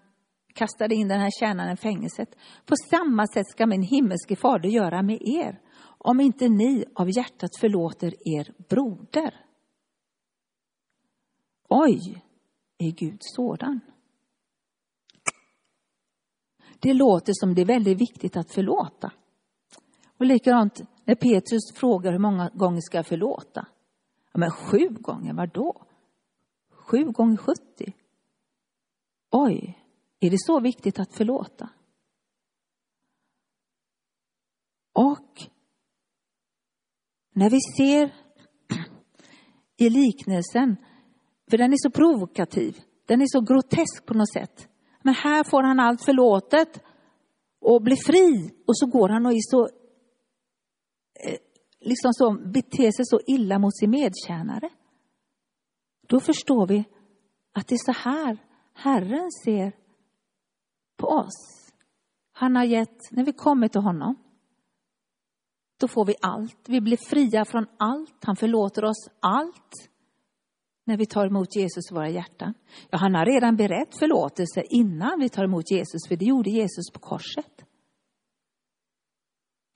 kastade 0.54 0.96
in 0.96 1.08
den 1.08 1.20
här 1.20 1.32
tjänaren 1.40 1.74
i 1.74 1.78
fängelset. 1.78 2.36
På 2.66 2.76
samma 2.90 3.28
sätt 3.28 3.48
ska 3.48 3.66
min 3.66 3.82
himmelske 3.82 4.36
fader 4.36 4.70
göra 4.70 5.02
med 5.02 5.22
er, 5.22 5.62
om 5.98 6.20
inte 6.20 6.50
ni 6.50 6.86
av 6.96 7.10
hjärtat 7.10 7.58
förlåter 7.60 8.14
er 8.28 8.54
broder. 8.70 9.46
Oj, 11.70 12.24
är 12.78 12.92
Gud 12.92 13.18
sådan? 13.20 13.80
Det 16.80 16.94
låter 16.94 17.34
som 17.34 17.56
det 17.56 17.62
är 17.62 17.66
väldigt 17.66 18.02
viktigt 18.02 18.38
att 18.38 18.52
förlåta. 18.52 19.12
Och 20.18 20.26
likadant 20.26 20.82
när 21.06 21.16
Petrus 21.16 21.74
frågar 21.76 22.12
hur 22.12 22.20
många 22.20 22.50
gånger 22.54 22.82
ska 22.82 22.98
jag 22.98 23.08
förlåta? 23.08 23.68
Ja, 24.34 24.40
men 24.40 24.52
sju 24.52 24.90
gånger, 24.90 25.34
var 25.34 25.48
då? 25.48 25.86
Sju 26.70 27.04
gånger 27.04 27.38
sjuttio? 27.38 27.94
Oj, 29.32 29.80
är 30.20 30.30
det 30.30 30.40
så 30.40 30.60
viktigt 30.60 31.00
att 31.00 31.14
förlåta? 31.14 31.70
Och 34.94 35.42
när 37.34 37.50
vi 37.50 37.60
ser 37.78 38.14
i 39.78 39.90
liknelsen, 39.90 40.76
för 41.50 41.58
den 41.58 41.74
är 41.74 41.78
så 41.78 41.92
provokativ, 41.92 42.80
den 43.06 43.22
är 43.22 43.28
så 43.28 43.42
grotesk 43.42 44.06
på 44.06 44.14
något 44.14 44.34
sätt. 44.34 44.70
Men 45.02 45.14
här 45.14 45.44
får 45.44 45.64
han 45.64 45.80
allt 45.80 46.02
förlåtet 46.02 46.84
och 47.62 47.82
blir 47.82 47.96
fri 48.06 48.52
och 48.68 48.78
så 48.78 48.86
går 48.86 49.10
han 49.10 49.26
och 49.26 49.32
är 49.32 49.52
så 49.52 49.70
Eh, 51.16 51.38
liksom 51.80 52.14
så, 52.14 52.32
beter 52.32 52.92
sig 52.92 53.06
så 53.06 53.20
illa 53.28 53.60
mot 53.60 53.78
sin 53.78 53.90
medtjänare. 53.90 54.70
Då 56.08 56.20
förstår 56.20 56.68
vi 56.68 56.84
att 57.54 57.68
det 57.68 57.76
är 57.76 57.94
så 57.94 58.10
här 58.10 58.38
Herren 58.74 59.32
ser 59.32 59.72
på 60.98 61.08
oss. 61.08 61.72
Han 62.32 62.56
har 62.56 62.64
gett, 62.64 63.12
när 63.12 63.26
vi 63.26 63.34
kommer 63.34 63.68
till 63.68 63.82
honom, 63.82 64.16
då 65.80 65.88
får 65.88 66.06
vi 66.06 66.16
allt. 66.22 66.70
Vi 66.70 66.82
blir 66.82 66.98
fria 66.98 67.46
från 67.46 67.66
allt. 67.78 68.24
Han 68.24 68.36
förlåter 68.36 68.86
oss 68.86 69.10
allt 69.20 69.90
när 70.86 70.98
vi 70.98 71.06
tar 71.06 71.28
emot 71.28 71.56
Jesus 71.56 71.92
i 71.92 71.94
våra 71.94 72.10
hjärtan. 72.10 72.54
Ja, 72.90 72.98
han 72.98 73.16
har 73.16 73.26
redan 73.26 73.56
berett 73.56 74.00
förlåtelse 74.00 74.64
innan 74.70 75.20
vi 75.20 75.30
tar 75.30 75.44
emot 75.44 75.72
Jesus, 75.72 76.08
för 76.08 76.16
det 76.16 76.26
gjorde 76.26 76.50
Jesus 76.50 76.92
på 76.94 77.00
korset. 77.00 77.66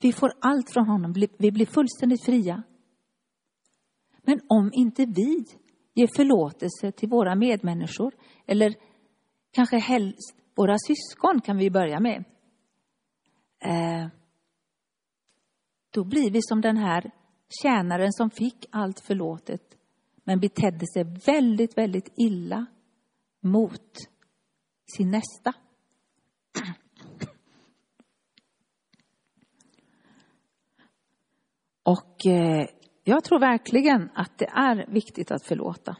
Vi 0.00 0.12
får 0.12 0.32
allt 0.40 0.70
från 0.70 0.86
honom, 0.86 1.12
vi 1.38 1.52
blir 1.52 1.66
fullständigt 1.66 2.24
fria. 2.24 2.62
Men 4.22 4.40
om 4.48 4.70
inte 4.72 5.06
vi 5.06 5.44
ger 5.94 6.08
förlåtelse 6.16 6.92
till 6.92 7.08
våra 7.08 7.34
medmänniskor, 7.34 8.14
eller 8.46 8.74
kanske 9.50 9.78
helst 9.78 10.36
våra 10.54 10.76
syskon 10.78 11.40
kan 11.40 11.56
vi 11.56 11.70
börja 11.70 12.00
med. 12.00 12.24
Eh, 13.64 14.08
då 15.90 16.04
blir 16.04 16.30
vi 16.30 16.42
som 16.42 16.60
den 16.60 16.76
här 16.76 17.10
tjänaren 17.62 18.12
som 18.12 18.30
fick 18.30 18.66
allt 18.70 19.00
förlåtet, 19.00 19.76
men 20.24 20.40
betedde 20.40 20.86
sig 20.94 21.04
väldigt, 21.26 21.78
väldigt 21.78 22.12
illa 22.16 22.66
mot 23.40 23.96
sin 24.96 25.10
nästa. 25.10 25.54
Och 31.90 32.26
eh, 32.26 32.66
jag 33.04 33.24
tror 33.24 33.40
verkligen 33.40 34.10
att 34.14 34.38
det 34.38 34.48
är 34.48 34.86
viktigt 34.92 35.30
att 35.30 35.44
förlåta. 35.44 35.96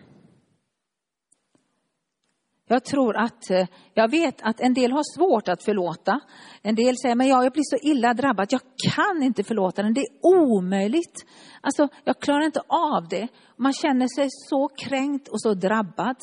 Jag 2.67 2.85
tror 2.85 3.17
att, 3.17 3.51
eh, 3.51 3.67
jag 3.95 4.11
vet 4.11 4.43
att 4.43 4.61
en 4.61 4.75
del 4.75 4.93
har 4.93 5.17
svårt 5.17 5.49
att 5.49 5.65
förlåta. 5.65 6.21
En 6.63 6.75
del 6.75 6.97
säger, 6.97 7.15
men 7.15 7.29
jag 7.29 7.53
blir 7.53 7.63
så 7.63 7.89
illa 7.89 8.15
drabbad, 8.15 8.47
jag 8.51 8.61
kan 8.95 9.23
inte 9.23 9.45
förlåta 9.45 9.83
den, 9.83 9.95
det 9.95 10.01
är 10.01 10.19
omöjligt. 10.23 11.27
Alltså, 11.61 11.89
jag 12.05 12.21
klarar 12.21 12.45
inte 12.45 12.63
av 12.69 13.09
det. 13.09 13.29
Man 13.57 13.73
känner 13.73 14.09
sig 14.17 14.29
så 14.31 14.69
kränkt 14.69 15.29
och 15.29 15.41
så 15.41 15.55
drabbad. 15.55 16.17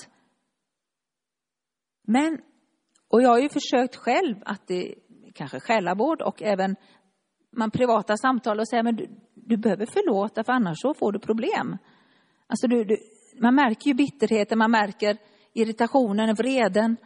Men, 2.08 2.42
och 3.08 3.22
jag 3.22 3.30
har 3.30 3.40
ju 3.40 3.50
försökt 3.50 3.96
själv 3.96 4.36
att 4.46 4.68
det, 4.68 4.96
kanske 5.34 5.60
själavård 5.60 6.22
och 6.22 6.42
även 6.42 6.76
man 7.52 7.72
privata 7.72 8.18
samtal 8.18 8.60
och 8.60 8.68
säger, 8.68 8.84
men 8.84 8.96
du, 8.96 9.27
du 9.48 9.58
behöver 9.58 9.86
förlåta 9.86 10.44
för 10.44 10.54
annars 10.54 10.82
så 10.82 10.94
får 10.94 11.12
du 11.12 11.20
problem. 11.20 11.78
Alltså 12.48 12.68
du, 12.68 12.84
du, 12.84 12.98
man 13.42 13.56
märker 13.56 13.88
ju 13.88 13.94
bitterheten, 13.94 14.58
man 14.58 14.72
märker 14.72 15.18
irritationen, 15.54 16.36
vreden. 16.36 16.98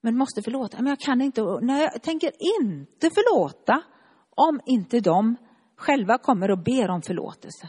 Men 0.00 0.16
måste 0.16 0.42
förlåta. 0.42 0.76
Men 0.76 0.86
jag 0.86 1.00
kan 1.00 1.20
inte, 1.20 1.42
nej, 1.62 1.88
jag 1.92 2.02
tänker 2.02 2.32
inte 2.60 3.10
förlåta 3.10 3.82
om 4.30 4.60
inte 4.66 5.00
de 5.00 5.36
själva 5.76 6.18
kommer 6.18 6.50
och 6.50 6.58
ber 6.58 6.90
om 6.90 7.02
förlåtelse. 7.02 7.68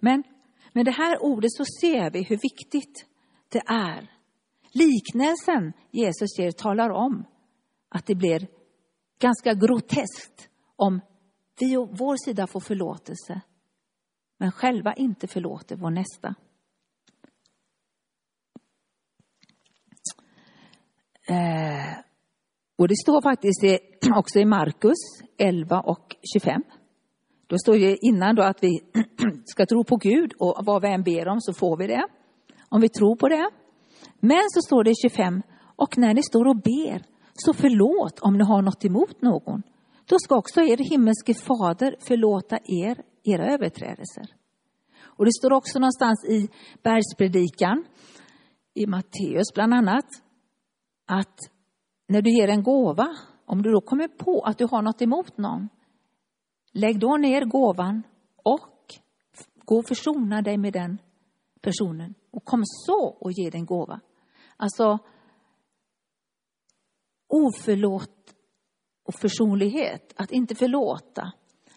Men 0.00 0.22
med 0.72 0.84
det 0.84 0.90
här 0.90 1.22
ordet 1.22 1.52
så 1.52 1.64
ser 1.80 2.10
vi 2.10 2.22
hur 2.22 2.38
viktigt 2.42 3.06
det 3.48 3.62
är. 3.66 4.10
Liknelsen 4.72 5.72
Jesus 5.90 6.38
ger 6.38 6.50
talar 6.50 6.90
om 6.90 7.24
att 7.88 8.06
det 8.06 8.14
blir 8.14 8.48
ganska 9.20 9.54
groteskt 9.54 10.48
om 10.76 11.00
vi 11.60 11.76
å 11.76 11.84
vår 11.84 12.16
sida 12.24 12.46
får 12.46 12.60
förlåtelse, 12.60 13.40
men 14.38 14.52
själva 14.52 14.94
inte 14.94 15.26
förlåter 15.26 15.76
vår 15.76 15.90
nästa. 15.90 16.34
Eh, 21.28 21.98
och 22.78 22.88
det 22.88 22.96
står 22.96 23.22
faktiskt 23.22 23.64
också 24.16 24.38
i 24.38 24.44
Markus 24.44 24.98
11 25.38 25.80
och 25.80 26.16
25. 26.32 26.62
Då 27.46 27.58
står 27.58 27.74
det 27.74 27.96
innan 28.00 28.34
då 28.34 28.42
att 28.42 28.62
vi 28.62 28.80
ska 29.44 29.66
tro 29.66 29.84
på 29.84 29.96
Gud 29.96 30.32
och 30.38 30.56
vad 30.64 30.82
vi 30.82 30.88
än 30.88 31.02
ber 31.02 31.28
om 31.28 31.40
så 31.40 31.52
får 31.52 31.76
vi 31.76 31.86
det. 31.86 32.06
Om 32.68 32.80
vi 32.80 32.88
tror 32.88 33.16
på 33.16 33.28
det. 33.28 33.50
Men 34.20 34.42
så 34.50 34.60
står 34.62 34.84
det 34.84 34.90
i 34.90 34.94
25, 35.02 35.42
och 35.76 35.98
när 35.98 36.14
ni 36.14 36.22
står 36.22 36.44
och 36.48 36.56
ber, 36.56 37.02
så 37.34 37.52
förlåt 37.54 38.18
om 38.20 38.38
ni 38.38 38.44
har 38.44 38.62
något 38.62 38.84
emot 38.84 39.22
någon 39.22 39.62
då 40.08 40.18
ska 40.18 40.36
också 40.36 40.60
er 40.60 40.76
himmelske 40.76 41.34
fader 41.34 41.96
förlåta 42.00 42.58
er 42.64 43.02
era 43.24 43.52
överträdelser. 43.54 44.34
Och 45.00 45.24
det 45.24 45.32
står 45.32 45.52
också 45.52 45.78
någonstans 45.78 46.24
i 46.24 46.48
bergspredikan 46.82 47.84
i 48.74 48.86
Matteus 48.86 49.54
bland 49.54 49.74
annat 49.74 50.06
att 51.06 51.38
när 52.06 52.22
du 52.22 52.30
ger 52.30 52.48
en 52.48 52.62
gåva, 52.62 53.16
om 53.46 53.62
du 53.62 53.72
då 53.72 53.80
kommer 53.80 54.08
på 54.08 54.40
att 54.40 54.58
du 54.58 54.66
har 54.70 54.82
något 54.82 55.02
emot 55.02 55.38
någon, 55.38 55.68
lägg 56.72 57.00
då 57.00 57.16
ner 57.16 57.44
gåvan 57.44 58.02
och 58.36 58.94
gå 59.64 59.78
och 59.78 59.88
försona 59.88 60.42
dig 60.42 60.58
med 60.58 60.72
den 60.72 60.98
personen 61.60 62.14
och 62.30 62.44
kom 62.44 62.62
så 62.64 63.16
och 63.20 63.32
ge 63.32 63.50
den 63.50 63.66
gåva. 63.66 64.00
Alltså, 64.56 64.98
oförlåt 67.28 68.17
och 69.08 69.14
försonlighet, 69.14 70.12
att 70.16 70.30
inte 70.30 70.54
förlåta, 70.54 71.32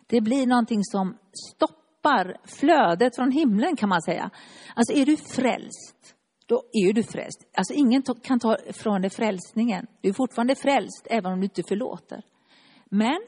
det 0.08 0.22
blir 0.22 0.48
någonting 0.48 0.84
som 0.84 1.18
stoppar 1.54 2.38
flödet 2.44 3.16
från 3.16 3.32
himlen 3.32 3.76
kan 3.76 3.90
man 3.90 4.02
säga. 4.02 4.30
Alltså 4.76 4.94
är 4.94 5.06
du 5.06 5.18
frälst, 5.18 6.16
då 6.46 6.64
är 6.74 6.94
du 6.94 7.04
frälst. 7.04 7.50
Alltså 7.58 7.74
ingen 7.74 8.02
kan 8.02 8.40
ta 8.40 8.58
ifrån 8.66 9.02
dig 9.02 9.10
frälsningen. 9.10 9.88
Du 10.02 10.10
är 10.10 10.14
fortfarande 10.14 10.56
frälst 10.56 11.08
även 11.10 11.34
om 11.34 11.40
du 11.40 11.44
inte 11.46 11.64
förlåter. 11.64 12.24
Men 12.86 13.22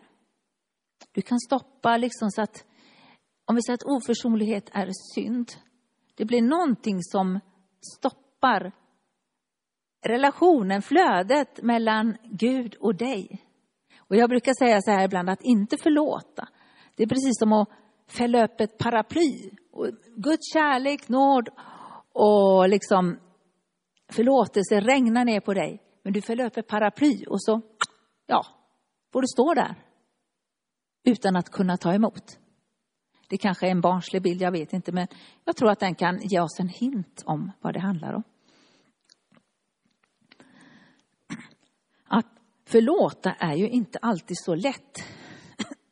du 1.12 1.22
kan 1.22 1.40
stoppa 1.40 1.98
liksom 1.98 2.32
så 2.32 2.42
att, 2.42 2.66
om 3.46 3.56
vi 3.56 3.62
säger 3.62 3.76
att 3.76 3.84
oförsonlighet 3.84 4.70
är 4.74 4.90
synd, 5.16 5.52
det 6.16 6.26
blir 6.26 6.42
någonting 6.42 7.04
som 7.04 7.40
stoppar 7.98 8.72
relationen, 10.06 10.82
flödet 10.82 11.62
mellan 11.62 12.18
Gud 12.24 12.76
och 12.76 12.96
dig. 12.96 13.43
Och 14.14 14.18
jag 14.18 14.30
brukar 14.30 14.54
säga 14.54 14.82
så 14.82 14.92
här 14.92 15.06
ibland, 15.06 15.30
att 15.30 15.42
inte 15.42 15.78
förlåta. 15.78 16.48
Det 16.96 17.04
är 17.04 17.08
precis 17.08 17.40
som 17.40 17.54
att 17.54 17.70
fälla 18.08 18.46
upp 18.46 18.62
ett 18.62 18.78
paraply. 18.78 19.52
Och 19.72 19.88
Guds 20.16 20.54
kärlek, 20.54 21.10
nåd 21.10 21.50
och 22.12 22.70
liksom 22.70 23.20
förlåtelse 24.12 24.80
regnar 24.80 25.26
ner 25.26 25.40
på 25.40 25.54
dig. 25.54 25.82
Men 26.04 26.14
du 26.14 26.22
fäller 26.22 26.46
upp 26.46 26.58
ett 26.58 26.68
paraply 26.68 27.26
och 27.26 27.44
så, 27.44 27.62
ja, 28.26 28.46
får 29.14 29.22
du 29.22 29.28
stå 29.28 29.54
där. 29.54 29.76
Utan 31.04 31.36
att 31.36 31.50
kunna 31.50 31.78
ta 31.78 31.94
emot. 31.94 32.40
Det 33.30 33.38
kanske 33.38 33.68
är 33.68 33.72
en 33.72 33.82
barnslig 33.82 34.22
bild, 34.22 34.42
jag 34.42 34.52
vet 34.52 34.74
inte, 34.74 34.92
men 34.92 35.08
jag 35.46 35.56
tror 35.56 35.70
att 35.70 35.80
den 35.80 35.96
kan 35.96 36.20
ge 36.22 36.40
oss 36.40 36.60
en 36.60 36.70
hint 36.70 37.24
om 37.26 37.52
vad 37.62 37.74
det 37.74 37.80
handlar 37.80 38.14
om. 38.14 38.24
Att 42.06 42.34
förlåta 42.74 43.32
är 43.32 43.56
ju 43.56 43.70
inte 43.70 44.00
alltid 44.02 44.38
så 44.40 44.56
lätt. 44.56 45.04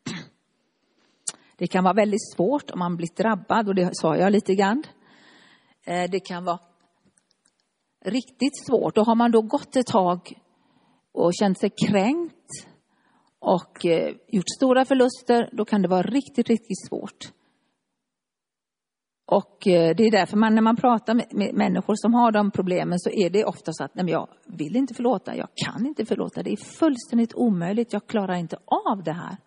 Det 1.57 1.67
kan 1.67 1.83
vara 1.83 1.93
väldigt 1.93 2.31
svårt 2.35 2.71
om 2.71 2.79
man 2.79 2.97
blir 2.97 3.07
drabbad 3.15 3.67
och 3.67 3.75
det 3.75 3.89
sa 3.93 4.17
jag 4.17 4.31
lite 4.31 4.55
grann. 4.55 4.83
Eh, 5.85 6.09
det 6.11 6.19
kan 6.19 6.45
vara 6.45 6.59
riktigt 8.05 8.65
svårt 8.65 8.97
och 8.97 9.05
har 9.05 9.15
man 9.15 9.31
då 9.31 9.41
gått 9.41 9.75
ett 9.75 9.87
tag 9.87 10.33
och 11.11 11.31
känt 11.33 11.59
sig 11.59 11.69
kränkt 11.87 12.67
och 13.39 13.85
eh, 13.85 14.15
gjort 14.27 14.49
stora 14.57 14.85
förluster, 14.85 15.49
då 15.51 15.65
kan 15.65 15.81
det 15.81 15.87
vara 15.87 16.01
riktigt, 16.01 16.47
riktigt 16.47 16.87
svårt. 16.89 17.31
Och 19.31 19.67
eh, 19.67 19.95
det 19.95 20.03
är 20.03 20.11
därför 20.11 20.37
man 20.37 20.55
när 20.55 20.61
man 20.61 20.75
pratar 20.75 21.13
med, 21.13 21.27
med 21.31 21.53
människor 21.53 21.95
som 21.95 22.13
har 22.13 22.31
de 22.31 22.51
problemen 22.51 22.99
så 22.99 23.09
är 23.09 23.29
det 23.29 23.45
ofta 23.45 23.73
så 23.73 23.83
att 23.83 23.95
nej, 23.95 24.09
jag 24.09 24.29
vill 24.45 24.75
inte 24.75 24.93
förlåta, 24.93 25.35
jag 25.35 25.49
kan 25.55 25.85
inte 25.85 26.05
förlåta, 26.05 26.43
det 26.43 26.51
är 26.51 26.57
fullständigt 26.57 27.33
omöjligt, 27.33 27.93
jag 27.93 28.07
klarar 28.07 28.35
inte 28.35 28.57
av 28.65 29.03
det 29.03 29.13
här. 29.13 29.37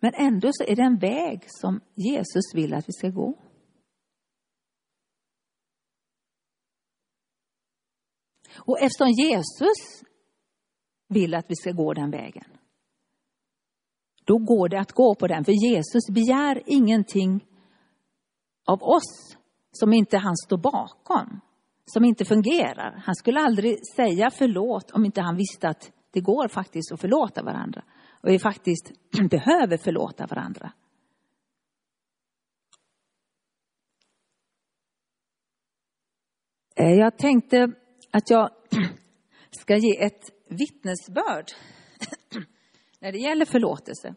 Men 0.00 0.12
ändå 0.14 0.50
så 0.52 0.64
är 0.64 0.76
det 0.76 0.82
en 0.82 0.98
väg 0.98 1.44
som 1.46 1.80
Jesus 1.94 2.54
vill 2.54 2.74
att 2.74 2.88
vi 2.88 2.92
ska 2.92 3.08
gå. 3.08 3.38
Och 8.56 8.78
eftersom 8.80 9.08
Jesus 9.08 10.02
vill 11.08 11.34
att 11.34 11.46
vi 11.48 11.56
ska 11.56 11.72
gå 11.72 11.94
den 11.94 12.10
vägen, 12.10 12.56
då 14.26 14.38
går 14.38 14.68
det 14.68 14.80
att 14.80 14.92
gå 14.92 15.14
på 15.14 15.26
den. 15.26 15.44
För 15.44 15.52
Jesus 15.52 16.10
begär 16.10 16.62
ingenting 16.66 17.44
av 18.66 18.82
oss 18.82 19.36
som 19.72 19.92
inte 19.92 20.18
han 20.18 20.36
står 20.36 20.58
bakom, 20.58 21.40
som 21.84 22.04
inte 22.04 22.24
fungerar. 22.24 23.02
Han 23.04 23.14
skulle 23.14 23.40
aldrig 23.40 23.78
säga 23.96 24.30
förlåt 24.30 24.90
om 24.90 25.04
inte 25.04 25.20
han 25.20 25.36
visste 25.36 25.68
att 25.68 25.92
det 26.10 26.20
går 26.20 26.48
faktiskt 26.48 26.92
att 26.92 27.00
förlåta 27.00 27.42
varandra. 27.42 27.82
Och 28.22 28.28
vi 28.28 28.38
faktiskt 28.38 28.92
behöver 29.30 29.76
förlåta 29.76 30.26
varandra. 30.26 30.72
Eh, 36.76 36.92
jag 36.92 37.18
tänkte 37.18 37.72
att 38.10 38.30
jag 38.30 38.50
ska 39.50 39.76
ge 39.76 40.04
ett 40.04 40.30
vittnesbörd 40.48 41.52
när 43.00 43.12
det 43.12 43.18
gäller 43.18 43.44
förlåtelse. 43.44 44.14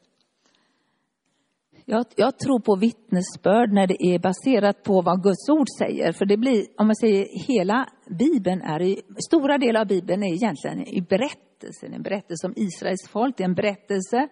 Jag, 1.86 2.06
jag, 2.16 2.40
tror 2.40 2.60
på 2.60 2.76
vittnesbörd 2.76 3.74
när 3.74 3.88
det 3.88 4.04
är 4.04 4.20
baserat 4.20 4.84
på 4.84 5.02
vad 5.02 5.24
Guds 5.24 5.50
ord 5.50 5.68
säger. 5.80 6.12
För 6.12 6.26
det 6.26 6.38
blir, 6.38 6.66
om 6.78 6.88
man 6.88 6.96
säger 6.96 7.48
hela 7.48 7.90
Bibeln 8.20 8.62
är, 8.62 8.82
i, 8.82 9.02
stora 9.28 9.58
delar 9.58 9.82
av 9.82 9.88
Bibeln 9.88 10.24
är 10.24 10.34
egentligen 10.34 10.88
i 10.88 11.02
berättelsen. 11.02 11.94
En 11.94 12.02
berättelse 12.02 12.48
om 12.48 12.54
Israels 12.56 13.10
folk, 13.10 13.38
det 13.38 13.44
är 13.44 13.48
en 13.48 13.56
berättelse 13.56 14.28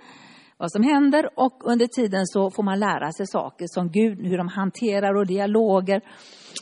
vad 0.58 0.72
som 0.72 0.84
händer 0.84 1.40
och 1.40 1.72
under 1.72 1.88
tiden 1.88 2.26
så 2.26 2.52
får 2.52 2.64
man 2.64 2.80
lära 2.80 3.12
sig 3.12 3.28
saker 3.28 3.66
som 3.68 3.92
Gud, 3.92 4.28
hur 4.28 4.38
de 4.38 4.48
hanterar 4.48 5.16
och 5.16 5.28
dialoger 5.28 6.02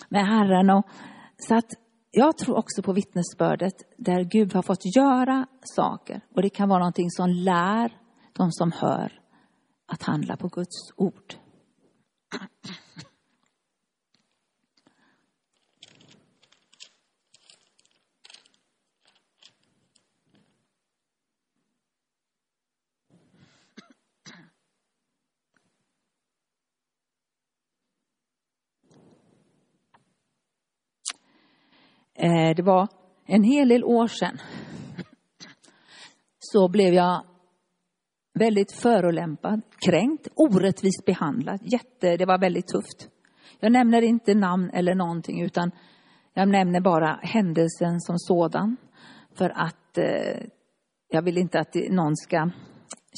med 0.09 0.25
Herren. 0.27 0.69
Och, 0.69 0.85
så 1.37 1.55
att 1.55 1.71
jag 2.17 2.37
tror 2.37 2.55
också 2.55 2.81
på 2.81 2.93
vittnesbördet 2.93 3.73
där 3.97 4.23
Gud 4.23 4.53
har 4.53 4.61
fått 4.61 4.95
göra 4.95 5.47
saker. 5.61 6.21
Och 6.35 6.41
det 6.41 6.49
kan 6.49 6.69
vara 6.69 6.79
någonting 6.79 7.11
som 7.11 7.29
lär 7.29 7.91
de 8.33 8.51
som 8.51 8.71
hör 8.71 9.11
att 9.87 10.03
handla 10.03 10.37
på 10.37 10.47
Guds 10.47 10.91
ord. 10.95 11.35
Eh, 32.25 32.55
det 32.55 32.61
var 32.63 32.87
en 33.25 33.43
hel 33.43 33.69
del 33.69 33.83
år 33.83 34.07
sedan. 34.07 34.37
Så 36.39 36.67
blev 36.67 36.93
jag 36.93 37.23
väldigt 38.33 38.71
förolämpad, 38.71 39.61
kränkt, 39.85 40.27
orättvist 40.35 41.05
behandlad. 41.05 41.59
Jätte, 41.63 42.17
det 42.17 42.25
var 42.25 42.39
väldigt 42.39 42.67
tufft. 42.67 43.09
Jag 43.59 43.71
nämner 43.71 44.01
inte 44.01 44.33
namn 44.33 44.69
eller 44.69 44.95
någonting 44.95 45.41
utan 45.41 45.71
jag 46.33 46.47
nämner 46.47 46.81
bara 46.81 47.19
händelsen 47.23 48.01
som 48.01 48.19
sådan. 48.19 48.77
För 49.37 49.49
att 49.49 49.97
eh, 49.97 50.47
jag 51.09 51.21
vill 51.21 51.37
inte 51.37 51.59
att 51.59 51.75
någon 51.89 52.15
ska 52.15 52.49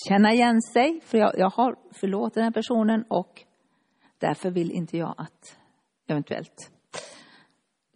känna 0.07 0.33
igen 0.33 0.61
sig. 0.61 1.01
För 1.03 1.17
jag, 1.17 1.31
jag 1.37 1.49
har 1.49 1.75
förlåtit 1.93 2.33
den 2.33 2.43
här 2.43 2.51
personen 2.51 3.03
och 3.09 3.43
därför 4.17 4.51
vill 4.51 4.71
inte 4.71 4.97
jag 4.97 5.15
att 5.17 5.57
eventuellt 6.07 6.71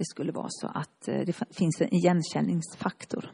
det 0.02 0.06
skulle 0.06 0.32
vara 0.32 0.48
så 0.50 0.68
att 0.68 1.08
eh, 1.08 1.20
det 1.26 1.34
finns 1.34 1.82
en 1.82 1.94
igenkänningsfaktor. 1.94 3.32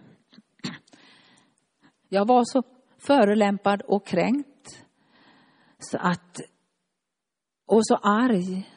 Jag 2.10 2.28
var 2.28 2.44
så 2.46 2.64
förolämpad 2.98 3.82
och 3.82 4.08
kränkt. 4.08 4.86
Så 5.80 5.98
att, 5.98 6.40
och 7.68 7.88
så 7.88 7.96
arg. 7.96 8.70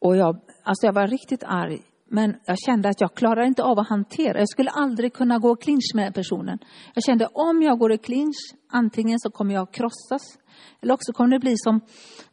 Och 0.00 0.16
jag, 0.16 0.40
alltså 0.62 0.86
jag 0.86 0.92
var 0.92 1.06
riktigt 1.06 1.44
arg. 1.44 1.82
Men 2.06 2.36
jag 2.44 2.58
kände 2.58 2.88
att 2.88 3.00
jag 3.00 3.14
klarar 3.14 3.44
inte 3.44 3.62
av 3.62 3.78
att 3.78 3.88
hantera. 3.88 4.38
Jag 4.38 4.48
skulle 4.48 4.70
aldrig 4.70 5.12
kunna 5.12 5.38
gå 5.38 5.52
i 5.52 5.62
clinch 5.62 5.92
med 5.94 6.14
personen. 6.14 6.58
Jag 6.94 7.04
kände 7.04 7.26
om 7.26 7.62
jag 7.62 7.78
går 7.78 7.92
i 7.92 7.98
clinch, 7.98 8.54
antingen 8.68 9.20
så 9.20 9.30
kommer 9.30 9.54
jag 9.54 9.72
krossas 9.72 10.38
eller 10.80 10.94
också 10.94 11.12
kommer 11.12 11.30
det 11.30 11.38
bli 11.38 11.54
som, 11.56 11.80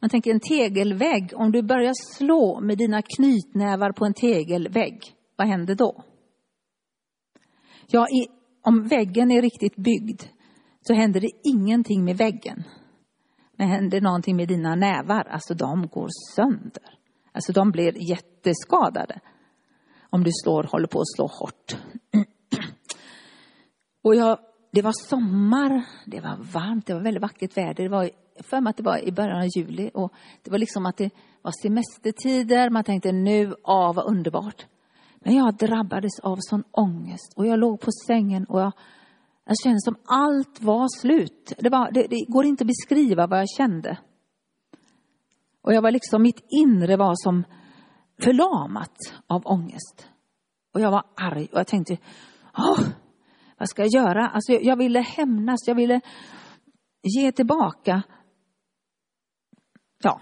man 0.00 0.10
tänker 0.10 0.30
en 0.30 0.40
tegelvägg. 0.40 1.32
Om 1.34 1.52
du 1.52 1.62
börjar 1.62 2.16
slå 2.16 2.60
med 2.60 2.78
dina 2.78 3.02
knytnävar 3.02 3.92
på 3.92 4.04
en 4.04 4.14
tegelvägg, 4.14 5.00
vad 5.36 5.48
händer 5.48 5.74
då? 5.74 6.04
Ja, 7.86 8.06
i, 8.08 8.28
om 8.62 8.88
väggen 8.88 9.30
är 9.30 9.42
riktigt 9.42 9.76
byggd 9.76 10.22
så 10.80 10.94
händer 10.94 11.20
det 11.20 11.30
ingenting 11.44 12.04
med 12.04 12.16
väggen. 12.16 12.64
Men 13.56 13.68
händer 13.68 14.00
någonting 14.00 14.36
med 14.36 14.48
dina 14.48 14.74
nävar, 14.74 15.24
alltså 15.24 15.54
de 15.54 15.86
går 15.86 16.08
sönder. 16.34 16.98
Alltså 17.32 17.52
de 17.52 17.70
blir 17.70 18.10
jätteskadade. 18.10 19.20
Om 20.10 20.24
du 20.24 20.30
slår, 20.44 20.62
håller 20.62 20.86
på 20.86 21.00
att 21.00 21.08
slå 21.16 21.26
hårt. 21.26 21.76
Och 24.02 24.14
jag 24.14 24.38
det 24.70 24.82
var 24.82 24.92
sommar, 24.92 25.84
det 26.06 26.20
var 26.20 26.36
varmt, 26.52 26.86
det 26.86 26.94
var 26.94 27.00
väldigt 27.00 27.22
vackert 27.22 27.56
väder. 27.56 27.82
Det 27.82 27.88
var 27.88 28.10
för 28.42 28.60
mig 28.60 28.70
att 28.70 28.76
det 28.76 28.82
var 28.82 28.98
i 28.98 29.12
början 29.12 29.40
av 29.40 29.48
juli 29.56 29.90
och 29.94 30.12
det 30.42 30.50
var 30.50 30.58
liksom 30.58 30.86
att 30.86 30.96
det 30.96 31.10
var 31.42 31.52
semestertider. 31.62 32.70
Man 32.70 32.84
tänkte 32.84 33.12
nu, 33.12 33.54
ah 33.62 33.92
vad 33.92 34.06
underbart. 34.06 34.66
Men 35.20 35.34
jag 35.34 35.54
drabbades 35.54 36.20
av 36.22 36.36
sån 36.40 36.64
ångest 36.70 37.32
och 37.36 37.46
jag 37.46 37.58
låg 37.58 37.80
på 37.80 37.90
sängen 38.06 38.44
och 38.44 38.60
jag, 38.60 38.72
jag 39.44 39.56
kände 39.64 39.80
som 39.80 39.96
allt 40.04 40.62
var 40.62 41.00
slut. 41.00 41.52
Det, 41.58 41.68
var, 41.68 41.90
det, 41.90 42.06
det 42.10 42.24
går 42.28 42.44
inte 42.44 42.64
att 42.64 42.68
beskriva 42.68 43.26
vad 43.26 43.38
jag 43.38 43.48
kände. 43.56 43.98
Och 45.62 45.74
jag 45.74 45.82
var 45.82 45.90
liksom, 45.90 46.22
mitt 46.22 46.44
inre 46.48 46.96
var 46.96 47.14
som 47.14 47.44
förlamat 48.22 48.96
av 49.26 49.42
ångest. 49.44 50.08
Och 50.74 50.80
jag 50.80 50.90
var 50.90 51.04
arg 51.16 51.48
och 51.52 51.58
jag 51.58 51.66
tänkte, 51.66 51.98
Åh, 52.58 52.80
vad 53.60 53.68
ska 53.68 53.82
jag 53.82 53.94
göra? 53.94 54.28
Alltså, 54.28 54.52
jag 54.52 54.76
ville 54.76 55.00
hämnas, 55.00 55.60
jag 55.66 55.74
ville 55.74 56.00
ge 57.02 57.32
tillbaka. 57.32 58.02
Ja, 60.02 60.20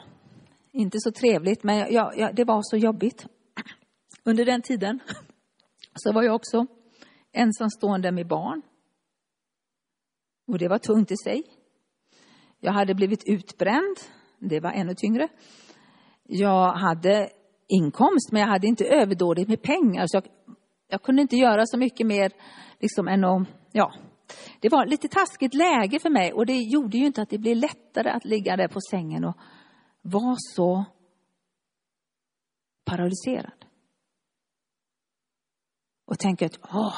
inte 0.73 0.99
så 1.01 1.13
trevligt, 1.13 1.63
men 1.63 1.93
jag, 1.93 2.19
jag, 2.19 2.35
det 2.35 2.45
var 2.45 2.61
så 2.63 2.77
jobbigt. 2.77 3.27
Under 4.25 4.45
den 4.45 4.63
tiden 4.63 5.01
så 5.95 6.13
var 6.13 6.23
jag 6.23 6.35
också 6.35 6.67
ensamstående 7.33 8.13
med 8.13 8.29
barn. 8.29 8.63
Och 10.47 10.59
det 10.59 10.69
var 10.69 10.79
tungt 10.79 11.11
i 11.11 11.17
sig. 11.17 11.43
Jag 12.61 12.73
hade 12.73 12.95
blivit 12.95 13.23
utbränd. 13.27 13.97
Det 14.39 14.61
var 14.61 14.73
ännu 14.73 14.95
tyngre. 14.95 15.29
Jag 16.23 16.73
hade 16.73 17.31
inkomst, 17.69 18.33
men 18.33 18.41
jag 18.41 18.49
hade 18.49 18.67
inte 18.67 18.85
överdådigt 18.85 19.49
med 19.49 19.63
pengar. 19.63 20.07
Så 20.07 20.17
jag, 20.17 20.25
jag 20.89 21.03
kunde 21.03 21.23
inte 21.23 21.37
göra 21.37 21.67
så 21.67 21.79
mycket 21.79 22.07
mer 22.07 22.33
liksom, 22.79 23.09
än 23.09 23.25
att, 23.25 23.49
ja. 23.73 23.93
Det 24.61 24.69
var 24.69 24.87
lite 24.87 25.09
taskigt 25.09 25.55
läge 25.55 25.99
för 25.99 26.11
mig 26.11 26.33
och 26.33 26.47
det 26.47 26.57
gjorde 26.57 26.99
ju 26.99 27.07
inte 27.07 27.23
att 27.23 27.31
det 27.31 27.39
blev 27.39 27.57
lättare 27.57 28.11
att 28.11 28.25
ligga 28.25 28.57
där 28.57 28.69
på 28.69 28.81
sängen 28.91 29.25
och 29.25 29.37
vara 30.03 30.37
så 30.55 30.85
paralyserad. 32.85 33.65
Och 36.07 36.19
tänka 36.19 36.47
att, 36.47 36.59
åh, 36.63 36.95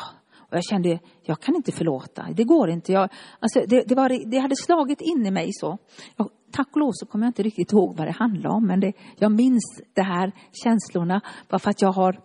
och 0.50 0.56
jag 0.56 0.64
kände, 0.64 0.98
jag 1.22 1.40
kan 1.40 1.56
inte 1.56 1.72
förlåta, 1.72 2.26
det 2.32 2.44
går 2.44 2.70
inte. 2.70 2.92
Jag, 2.92 3.12
alltså, 3.40 3.60
det, 3.66 3.84
det, 3.86 3.94
var, 3.94 4.30
det 4.30 4.38
hade 4.38 4.56
slagit 4.56 5.00
in 5.00 5.26
i 5.26 5.30
mig 5.30 5.52
så. 5.52 5.78
Jag, 6.16 6.30
tack 6.52 6.68
och 6.72 6.80
lov 6.80 6.90
så 6.92 7.06
kommer 7.06 7.26
jag 7.26 7.30
inte 7.30 7.42
riktigt 7.42 7.72
ihåg 7.72 7.96
vad 7.96 8.06
det 8.06 8.12
handlade 8.12 8.54
om, 8.54 8.66
men 8.66 8.80
det, 8.80 8.92
jag 9.18 9.32
minns 9.32 9.82
de 9.94 10.02
här 10.02 10.32
känslorna 10.64 11.20
bara 11.48 11.58
för 11.58 11.70
att 11.70 11.82
jag 11.82 11.92
har 11.92 12.20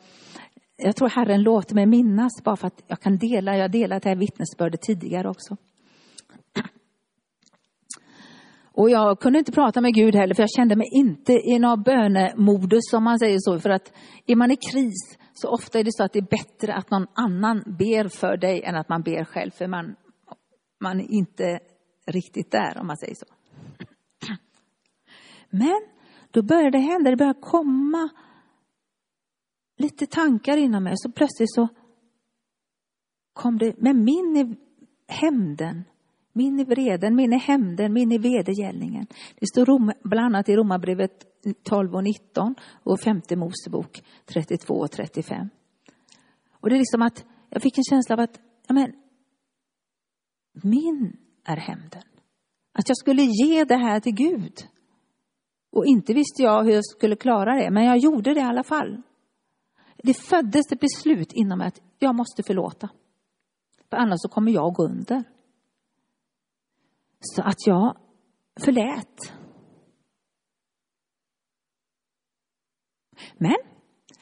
jag 0.78 0.96
tror 0.96 1.10
Herren 1.10 1.44
låter 1.44 1.76
mig 1.76 1.86
minnas 1.86 2.44
bara 2.44 2.56
för 2.56 2.68
att 2.68 2.84
jag 2.88 3.00
kan 3.00 3.18
dela, 3.18 3.56
jag 3.56 3.64
har 3.64 3.70
delat 3.70 4.04
det 4.04 4.10
här 4.10 4.16
vittnesbördet 4.16 4.82
tidigare 4.82 5.30
också. 5.30 5.58
Och 8.78 8.90
jag 8.90 9.20
kunde 9.20 9.40
inte 9.40 9.52
prata 9.52 9.82
med 9.82 9.94
Gud 9.94 10.16
heller 10.16 10.36
för 10.36 10.44
jag 10.44 10.50
kände 10.50 10.76
mig 10.76 10.88
inte 10.92 11.34
i 11.34 11.60
någon 11.60 11.84
bönemodus 11.84 12.90
som 12.92 13.04
man 13.04 13.20
säger 13.20 13.38
så. 13.40 13.60
För 13.60 13.70
att 13.70 13.94
är 14.26 14.36
man 14.36 14.52
i 14.52 14.56
kris 14.56 15.18
så 15.34 15.50
ofta 15.50 15.80
är 15.80 15.84
det 15.84 15.94
så 15.94 16.04
att 16.04 16.14
det 16.14 16.20
är 16.20 16.30
bättre 16.30 16.74
att 16.74 16.92
någon 16.92 17.08
annan 17.14 17.64
ber 17.66 18.08
för 18.08 18.38
dig 18.38 18.64
än 18.64 18.76
att 18.76 18.90
man 18.90 19.02
ber 19.02 19.24
själv. 19.24 19.52
För 19.52 19.68
man, 19.68 19.96
man 20.82 21.00
är 21.00 21.12
inte 21.12 21.60
riktigt 22.08 22.52
där 22.52 22.78
om 22.80 22.88
man 22.88 22.98
säger 22.98 23.16
så. 23.16 23.26
Men 25.50 25.82
då 26.32 26.44
började 26.44 26.78
det 26.78 26.84
hända, 26.84 27.10
det 27.10 27.18
började 27.18 27.40
komma 27.42 28.10
lite 29.78 30.06
tankar 30.06 30.58
inom 30.58 30.84
mig. 30.84 30.94
Så 30.98 31.12
plötsligt 31.12 31.54
så 31.54 31.68
kom 33.34 33.58
det, 33.58 33.76
men 33.78 34.04
min 34.04 34.38
är 34.38 34.56
hämnden, 35.08 35.84
min 36.34 36.60
är 36.60 36.66
vreden, 36.66 37.16
min 37.16 37.34
är 37.34 37.40
hämnden, 37.40 37.94
min 37.94 38.12
är 38.12 38.20
vedergällningen. 38.20 39.08
Det 39.40 39.48
står 39.48 39.94
bland 40.10 40.26
annat 40.26 40.50
i 40.50 40.56
Romarbrevet 40.56 41.26
12 41.64 41.96
och 41.96 42.04
19 42.04 42.56
och 42.84 43.00
femte 43.00 43.36
Mosebok 43.36 44.04
32 44.26 44.74
och 44.74 44.92
35. 44.92 45.50
Och 46.52 46.70
det 46.70 46.76
är 46.76 46.80
liksom 46.80 47.02
att 47.02 47.26
jag 47.50 47.62
fick 47.62 47.78
en 47.78 47.84
känsla 47.84 48.14
av 48.16 48.20
att, 48.20 48.40
ja 48.68 48.74
men, 48.74 48.94
min 50.64 51.18
är 51.44 51.58
hämnden. 51.58 52.04
Att 52.74 52.90
jag 52.90 52.98
skulle 52.98 53.22
ge 53.22 53.64
det 53.64 53.78
här 53.78 54.00
till 54.00 54.16
Gud. 54.16 54.68
Och 55.72 55.86
inte 55.86 56.14
visste 56.14 56.44
jag 56.44 56.64
hur 56.64 56.72
jag 56.72 56.86
skulle 56.86 57.16
klara 57.16 57.56
det, 57.56 57.72
men 57.72 57.86
jag 57.86 57.98
gjorde 57.98 58.34
det 58.34 58.40
i 58.40 58.44
alla 58.44 58.64
fall. 58.64 59.02
Det 60.06 60.14
föddes 60.14 60.72
ett 60.72 60.80
beslut 60.80 61.34
inom 61.34 61.58
mig 61.58 61.68
att 61.68 61.82
jag 62.00 62.16
måste 62.16 62.44
förlåta. 62.44 62.90
För 63.90 63.98
annars 63.98 64.18
så 64.22 64.30
kommer 64.30 64.52
jag 64.52 64.74
gå 64.74 64.84
under. 64.84 65.24
Så 67.20 67.42
att 67.42 67.68
jag 67.68 67.98
förlät. 68.60 69.34
Men 73.38 73.56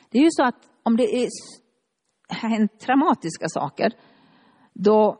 det 0.09 0.17
är 0.17 0.23
ju 0.23 0.31
så 0.31 0.43
att 0.43 0.69
om 0.83 0.97
det 0.97 1.23
är 1.23 1.29
hänt 2.29 2.79
traumatiska 2.79 3.45
saker, 3.47 3.93
då, 4.73 5.19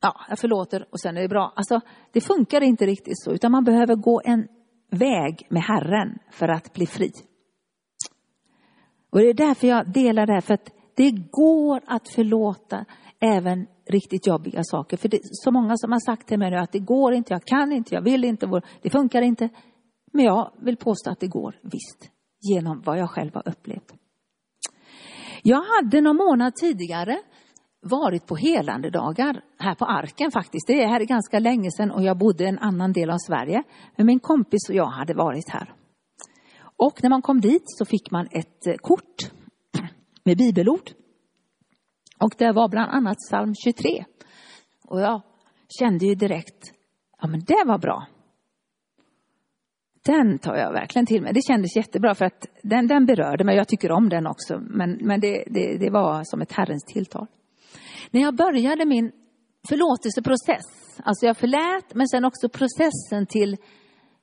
ja, 0.00 0.20
jag 0.28 0.38
förlåter 0.38 0.88
och 0.90 1.00
sen 1.00 1.16
är 1.16 1.22
det 1.22 1.28
bra. 1.28 1.52
Alltså, 1.56 1.80
det 2.12 2.20
funkar 2.20 2.60
inte 2.60 2.86
riktigt 2.86 3.22
så, 3.22 3.30
utan 3.30 3.52
man 3.52 3.64
behöver 3.64 3.94
gå 3.94 4.20
en 4.24 4.48
väg 4.90 5.46
med 5.50 5.62
Herren 5.62 6.18
för 6.30 6.48
att 6.48 6.72
bli 6.72 6.86
fri. 6.86 7.12
Och 9.14 9.20
det 9.20 9.28
är 9.28 9.34
därför 9.34 9.66
jag 9.66 9.92
delar 9.92 10.26
det 10.26 10.32
här, 10.32 10.40
för 10.40 10.54
att 10.54 10.70
det 10.96 11.10
går 11.30 11.80
att 11.86 12.08
förlåta 12.08 12.84
även 13.20 13.66
riktigt 13.90 14.26
jobbiga 14.26 14.60
saker. 14.64 14.96
För 14.96 15.08
det 15.08 15.16
är 15.16 15.20
så 15.32 15.50
många 15.50 15.76
som 15.76 15.92
har 15.92 16.00
sagt 16.00 16.28
till 16.28 16.38
mig 16.38 16.50
nu 16.50 16.56
att 16.56 16.72
det 16.72 16.78
går 16.78 17.14
inte, 17.14 17.34
jag 17.34 17.44
kan 17.44 17.72
inte, 17.72 17.94
jag 17.94 18.02
vill 18.02 18.24
inte, 18.24 18.62
det 18.82 18.90
funkar 18.90 19.22
inte. 19.22 19.48
Men 20.12 20.24
jag 20.24 20.50
vill 20.60 20.76
påstå 20.76 21.10
att 21.10 21.20
det 21.20 21.26
går 21.26 21.56
visst, 21.62 22.10
genom 22.40 22.82
vad 22.84 22.98
jag 22.98 23.10
själv 23.10 23.34
har 23.34 23.48
upplevt. 23.48 23.94
Jag 25.42 25.62
hade 25.62 26.00
någon 26.00 26.16
månad 26.16 26.54
tidigare 26.54 27.18
varit 27.82 28.26
på 28.26 28.36
helandedagar 28.36 29.40
här 29.58 29.74
på 29.74 29.84
Arken 29.84 30.30
faktiskt. 30.30 30.66
Det 30.66 30.82
är 30.82 30.88
här 30.88 31.04
ganska 31.04 31.38
länge 31.38 31.70
sedan 31.70 31.90
och 31.90 32.02
jag 32.02 32.18
bodde 32.18 32.44
i 32.44 32.48
en 32.48 32.58
annan 32.58 32.92
del 32.92 33.10
av 33.10 33.18
Sverige. 33.18 33.62
Men 33.96 34.06
min 34.06 34.20
kompis 34.20 34.68
och 34.68 34.74
jag 34.74 34.86
hade 34.86 35.14
varit 35.14 35.48
här. 35.48 35.74
Och 36.76 37.02
när 37.02 37.10
man 37.10 37.22
kom 37.22 37.40
dit 37.40 37.62
så 37.66 37.84
fick 37.84 38.10
man 38.10 38.28
ett 38.30 38.66
eh, 38.66 38.74
kort 38.74 39.30
med 40.24 40.38
bibelord. 40.38 40.90
Och 42.18 42.34
det 42.38 42.52
var 42.52 42.68
bland 42.68 42.90
annat 42.90 43.16
psalm 43.28 43.54
23. 43.54 44.04
Och 44.88 45.00
jag 45.00 45.22
kände 45.78 46.06
ju 46.06 46.14
direkt, 46.14 46.72
ja 47.20 47.26
men 47.26 47.40
det 47.40 47.64
var 47.66 47.78
bra. 47.78 48.06
Den 50.04 50.38
tar 50.38 50.56
jag 50.56 50.72
verkligen 50.72 51.06
till 51.06 51.22
mig. 51.22 51.32
Det 51.32 51.42
kändes 51.46 51.76
jättebra 51.76 52.14
för 52.14 52.24
att 52.24 52.46
den, 52.62 52.86
den 52.86 53.06
berörde 53.06 53.44
mig. 53.44 53.56
Jag 53.56 53.68
tycker 53.68 53.90
om 53.90 54.08
den 54.08 54.26
också. 54.26 54.58
Men, 54.60 54.98
men 55.00 55.20
det, 55.20 55.44
det, 55.46 55.78
det 55.78 55.90
var 55.90 56.24
som 56.24 56.40
ett 56.40 56.52
Herrens 56.52 56.84
tilltal. 56.84 57.26
När 58.10 58.20
jag 58.20 58.36
började 58.36 58.84
min 58.84 59.12
förlåtelseprocess, 59.68 61.00
alltså 61.04 61.26
jag 61.26 61.36
förlät 61.36 61.94
men 61.94 62.08
sen 62.08 62.24
också 62.24 62.48
processen 62.48 63.26
till 63.26 63.56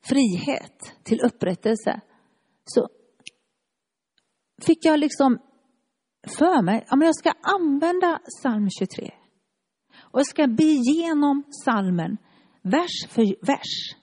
frihet, 0.02 0.94
till 1.04 1.22
upprättelse 1.22 2.02
så 2.74 2.90
fick 4.66 4.86
jag 4.86 5.00
liksom 5.00 5.40
för 6.28 6.62
mig, 6.62 6.86
att 6.88 7.06
jag 7.06 7.16
ska 7.16 7.32
använda 7.42 8.20
psalm 8.40 8.70
23. 8.80 9.12
Och 9.98 10.20
jag 10.20 10.28
ska 10.28 10.48
be 10.48 10.64
igenom 10.64 11.44
psalmen 11.44 12.18
vers 12.62 13.08
för 13.10 13.46
vers. 13.46 13.96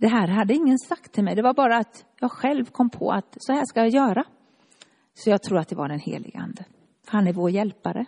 Det 0.00 0.08
här 0.08 0.28
hade 0.28 0.54
ingen 0.54 0.78
sagt 0.78 1.12
till 1.12 1.24
mig, 1.24 1.34
det 1.34 1.42
var 1.42 1.54
bara 1.54 1.76
att 1.76 2.06
jag 2.20 2.32
själv 2.32 2.64
kom 2.64 2.90
på 2.90 3.10
att 3.10 3.36
så 3.40 3.52
här 3.52 3.64
ska 3.64 3.80
jag 3.80 3.88
göra. 3.88 4.24
Så 5.14 5.30
jag 5.30 5.42
tror 5.42 5.58
att 5.58 5.68
det 5.68 5.76
var 5.76 5.88
den 5.88 6.00
helige 6.00 6.38
Ande. 6.38 6.64
För 7.04 7.12
han 7.12 7.26
är 7.26 7.32
vår 7.32 7.50
hjälpare. 7.50 8.06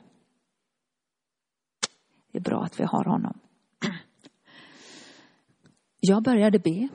Det 2.32 2.38
är 2.38 2.42
bra 2.42 2.62
att 2.62 2.80
vi 2.80 2.84
har 2.84 3.04
honom. 3.04 3.40
Jag 6.00 6.22
började 6.22 6.58
be. 6.58 6.88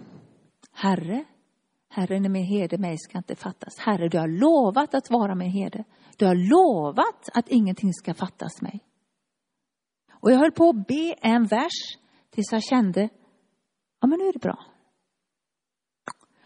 Herre, 0.71 1.25
Herren 1.95 2.25
är 2.25 2.29
min 2.29 2.45
herde, 2.45 2.77
mig 2.77 2.97
ska 2.97 3.17
inte 3.17 3.35
fattas. 3.35 3.77
Herre, 3.79 4.09
du 4.09 4.17
har 4.17 4.27
lovat 4.27 4.93
att 4.93 5.09
vara 5.09 5.35
min 5.35 5.51
herde. 5.51 5.83
Du 6.17 6.25
har 6.25 6.35
lovat 6.35 7.29
att 7.33 7.49
ingenting 7.49 7.93
ska 7.93 8.13
fattas 8.13 8.61
mig. 8.61 8.83
Och 10.11 10.31
jag 10.31 10.37
höll 10.37 10.51
på 10.51 10.69
att 10.69 10.87
be 10.87 11.13
en 11.21 11.45
vers 11.45 11.97
tills 12.29 12.51
jag 12.51 12.63
kände, 12.63 13.09
ja 14.01 14.07
men 14.07 14.19
nu 14.19 14.27
är 14.27 14.33
det 14.33 14.39
bra. 14.39 14.65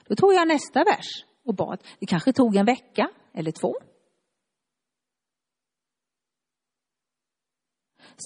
Då 0.07 0.15
tog 0.15 0.33
jag 0.33 0.47
nästa 0.47 0.83
vers 0.83 1.25
och 1.45 1.55
bad. 1.55 1.83
Det 1.99 2.05
kanske 2.05 2.33
tog 2.33 2.55
en 2.55 2.65
vecka 2.65 3.09
eller 3.33 3.51
två. 3.51 3.75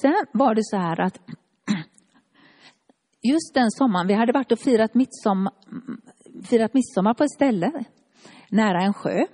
Sen 0.02 0.26
var 0.34 0.56
det 0.56 0.64
så 0.64 0.78
här 0.78 1.02
att 1.02 1.18
just 3.22 3.54
den 3.54 3.72
sommaren, 3.72 4.08
vi 4.08 4.14
hade 4.14 4.34
varit 4.34 4.52
och 4.52 4.60
firat 4.60 4.94
midsommar, 4.94 5.54
firat 6.48 6.74
midsommar 6.74 7.14
på 7.14 7.24
ett 7.24 7.32
ställe 7.32 7.84
nära 8.54 8.82
en 8.82 8.94
sjö. 8.94 9.26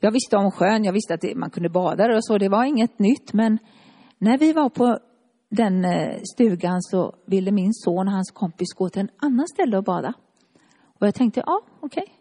Jag 0.00 0.12
visste 0.12 0.36
om 0.36 0.50
sjön, 0.50 0.84
jag 0.84 0.92
visste 0.92 1.14
att 1.14 1.36
man 1.36 1.50
kunde 1.50 1.68
bada 1.68 1.96
där 1.96 2.16
och 2.16 2.24
så, 2.24 2.38
det 2.38 2.48
var 2.48 2.64
inget 2.64 2.98
nytt. 2.98 3.32
Men 3.32 3.58
När 4.18 4.38
vi 4.38 4.52
var 4.52 4.68
på 4.68 4.98
den 5.50 5.84
eh, 5.84 6.20
stugan 6.34 6.82
så 6.82 7.14
ville 7.26 7.50
min 7.50 7.74
son 7.74 8.08
och 8.08 8.14
hans 8.14 8.30
kompis 8.30 8.74
gå 8.74 8.88
till 8.88 9.00
en 9.00 9.08
annan 9.16 9.48
ställe 9.48 9.78
och 9.78 9.84
bada. 9.84 10.14
Och 11.00 11.06
jag 11.06 11.14
tänkte, 11.14 11.42
ja, 11.46 11.60
okej. 11.80 12.02
Okay. 12.02 12.14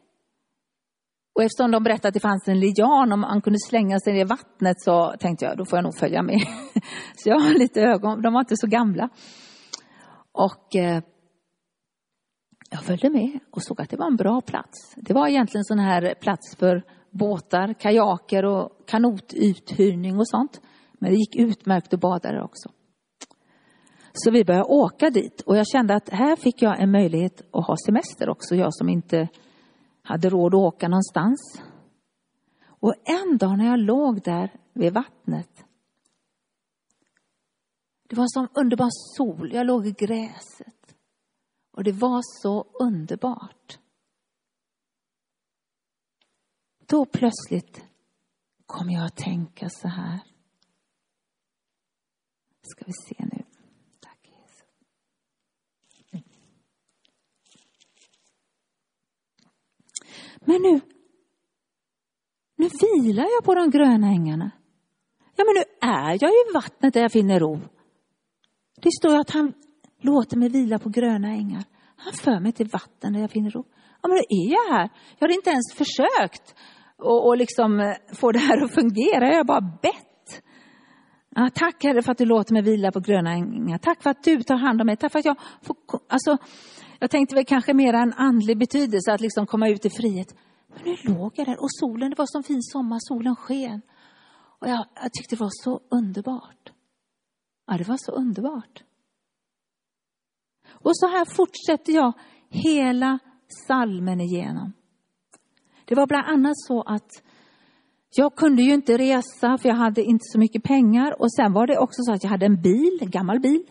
Och 1.36 1.44
eftersom 1.44 1.72
de 1.72 1.84
berättade 1.84 2.08
att 2.08 2.14
det 2.14 2.20
fanns 2.20 2.48
en 2.48 2.60
lian, 2.60 3.12
om 3.12 3.20
man 3.20 3.42
kunde 3.42 3.60
slänga 3.60 4.00
sig 4.00 4.14
ner 4.14 4.22
i 4.22 4.24
vattnet 4.24 4.82
så 4.82 5.14
tänkte 5.20 5.46
jag, 5.46 5.58
då 5.58 5.66
får 5.66 5.78
jag 5.78 5.84
nog 5.84 5.98
följa 5.98 6.22
med. 6.24 6.40
så 7.16 7.30
jag 7.30 7.40
har 7.40 7.54
lite 7.54 7.82
ögon, 7.82 8.22
de 8.22 8.34
var 8.34 8.40
inte 8.40 8.58
så 8.58 8.68
gamla. 8.68 9.10
Och 10.32 10.76
eh, 10.76 11.04
jag 12.74 12.84
följde 12.84 13.10
med 13.10 13.40
och 13.52 13.64
såg 13.64 13.82
att 13.82 13.90
det 13.90 13.98
var 13.98 14.08
en 14.08 14.16
bra 14.16 14.42
plats. 14.42 14.94
Det 14.96 15.14
var 15.14 15.28
egentligen 15.28 15.66
sån 15.66 15.80
här 15.80 16.16
plats 16.22 16.56
för 16.56 16.84
båtar, 17.10 17.74
kajaker 17.74 18.46
och 18.46 18.88
kanotuthyrning 18.88 20.18
och 20.18 20.30
sånt. 20.30 20.62
Men 21.00 21.12
det 21.12 21.18
gick 21.18 21.36
utmärkt 21.36 21.94
att 21.94 22.00
bada 22.00 22.32
där 22.32 22.42
också. 22.42 22.70
Så 24.14 24.32
vi 24.32 24.46
började 24.46 24.66
åka 24.66 25.10
dit 25.10 25.42
och 25.42 25.58
jag 25.58 25.68
kände 25.68 25.96
att 25.96 26.10
här 26.10 26.36
fick 26.36 26.62
jag 26.62 26.82
en 26.82 26.92
möjlighet 26.92 27.42
att 27.54 27.68
ha 27.68 27.76
semester 27.86 28.30
också, 28.30 28.56
jag 28.56 28.74
som 28.74 28.90
inte 28.90 29.28
hade 30.02 30.30
råd 30.30 30.56
att 30.56 30.60
åka 30.60 30.88
någonstans. 30.88 31.62
Och 32.66 32.94
en 33.04 33.38
dag 33.38 33.58
när 33.58 33.66
jag 33.66 33.80
låg 33.80 34.22
där 34.24 34.54
vid 34.74 34.94
vattnet, 34.94 35.66
det 38.10 38.16
var 38.16 38.28
som 38.28 38.48
underbar 38.54 38.90
sol, 39.18 39.52
jag 39.54 39.66
låg 39.66 39.88
i 39.88 39.92
gräset 39.92 40.81
och 41.72 41.84
det 41.84 41.92
var 41.92 42.22
så 42.42 42.66
underbart. 42.80 43.80
Då 46.86 47.06
plötsligt 47.06 47.84
kom 48.66 48.90
jag 48.90 49.06
att 49.06 49.16
tänka 49.16 49.70
så 49.70 49.88
här. 49.88 50.20
Ska 52.62 52.86
vi 52.86 52.94
se 52.94 53.16
nu. 53.20 53.44
Tack, 54.00 54.20
Jesus. 54.24 54.68
Men 60.40 60.62
nu, 60.62 60.82
nu 62.56 62.70
vilar 63.02 63.24
jag 63.24 63.44
på 63.44 63.56
de 63.56 63.70
gröna 63.70 64.08
ängarna. 64.08 64.52
Ja, 65.36 65.44
men 65.44 65.54
nu 65.56 65.64
är 65.82 66.18
jag 66.22 66.32
i 66.32 66.54
vattnet 66.54 66.94
där 66.94 67.02
jag 67.02 67.12
finner 67.12 67.40
ro. 67.40 67.60
Det 68.76 68.92
står 68.92 69.20
att 69.20 69.30
han 69.30 69.54
låter 70.02 70.38
mig 70.38 70.50
vila 70.50 70.80
på 70.80 70.90
gröna 70.90 71.28
ängar. 71.28 71.64
Han 71.98 72.14
för 72.14 72.40
mig 72.40 72.52
till 72.52 72.68
vatten 72.68 73.14
där 73.14 73.20
jag 73.20 73.32
finner 73.32 73.50
ro. 73.50 73.66
Ja, 74.02 74.08
men 74.10 74.18
då 74.18 74.24
är 74.30 74.52
jag 74.52 74.74
här. 74.78 74.90
Jag 75.20 75.28
har 75.28 75.36
inte 75.36 75.50
ens 75.50 75.74
försökt 75.74 76.56
och, 76.98 77.28
och 77.28 77.38
liksom 77.38 77.80
eh, 77.80 77.94
få 78.14 78.32
det 78.32 78.40
här 78.40 78.64
att 78.64 78.74
fungera. 78.74 79.28
Jag 79.28 79.38
har 79.38 79.44
bara 79.44 79.62
bett. 79.82 80.42
Ja, 81.36 81.50
tack 81.54 81.84
Herre 81.84 82.02
för 82.02 82.12
att 82.12 82.18
du 82.18 82.26
låter 82.26 82.54
mig 82.54 82.62
vila 82.62 82.92
på 82.92 83.00
gröna 83.00 83.32
ängar. 83.32 83.78
Tack 83.78 84.04
för 84.04 84.10
att 84.10 84.24
du 84.24 84.44
tar 84.44 84.56
hand 84.56 84.82
om 84.82 84.88
mig. 84.88 84.98
Tack 84.98 85.12
för 85.12 85.20
att 85.20 85.26
jag 85.26 85.38
får, 85.62 85.76
alltså, 86.10 86.38
jag 87.00 87.10
tänkte 87.10 87.36
väl 87.36 87.46
kanske 87.46 87.74
mer 87.74 87.94
en 87.94 88.14
andlig 88.14 88.58
betydelse, 88.58 89.14
att 89.14 89.22
liksom 89.22 89.46
komma 89.46 89.70
ut 89.70 89.86
i 89.86 89.90
frihet. 89.90 90.36
Men 90.68 90.84
nu 90.84 91.14
låg 91.14 91.32
jag 91.36 91.48
där 91.48 91.62
och 91.62 91.72
solen, 91.72 92.10
det 92.10 92.18
var 92.18 92.26
som 92.26 92.44
fin 92.44 92.62
sommar, 92.62 92.98
solen 93.02 93.36
sken. 93.36 93.82
Och 94.60 94.68
jag, 94.68 94.86
jag 94.96 95.14
tyckte 95.14 95.36
det 95.36 95.40
var 95.40 95.64
så 95.64 95.82
underbart. 95.92 96.72
Ja, 97.68 97.78
det 97.78 97.88
var 97.88 97.98
så 98.00 98.12
underbart. 98.12 98.84
Och 100.74 100.98
så 100.98 101.08
här 101.08 101.26
fortsätter 101.26 101.94
jag 101.94 102.14
hela 102.50 103.20
salmen 103.68 104.22
igenom. 104.22 104.74
Det 105.86 105.96
var 105.96 106.08
bland 106.08 106.28
annat 106.28 106.58
så 106.58 106.82
att 106.82 107.10
jag 108.16 108.36
kunde 108.36 108.62
ju 108.62 108.74
inte 108.74 108.98
resa 108.98 109.58
för 109.58 109.70
jag 109.70 109.76
hade 109.76 110.04
inte 110.04 110.24
så 110.24 110.40
mycket 110.40 110.64
pengar 110.64 111.22
och 111.22 111.34
sen 111.34 111.54
var 111.54 111.68
det 111.68 111.78
också 111.78 112.02
så 112.02 112.14
att 112.14 112.24
jag 112.24 112.32
hade 112.32 112.46
en 112.46 112.62
bil, 112.62 113.00
en 113.02 113.10
gammal 113.10 113.40
bil 113.40 113.64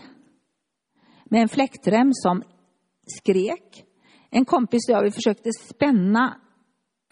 med 1.25 1.43
en 1.43 1.49
fläktrem 1.49 2.13
som 2.13 2.43
skrek. 3.07 3.85
En 4.31 4.45
kompis 4.45 4.89
och 4.89 4.95
jag 4.95 5.03
vi 5.03 5.11
försökte 5.11 5.53
spänna 5.53 6.41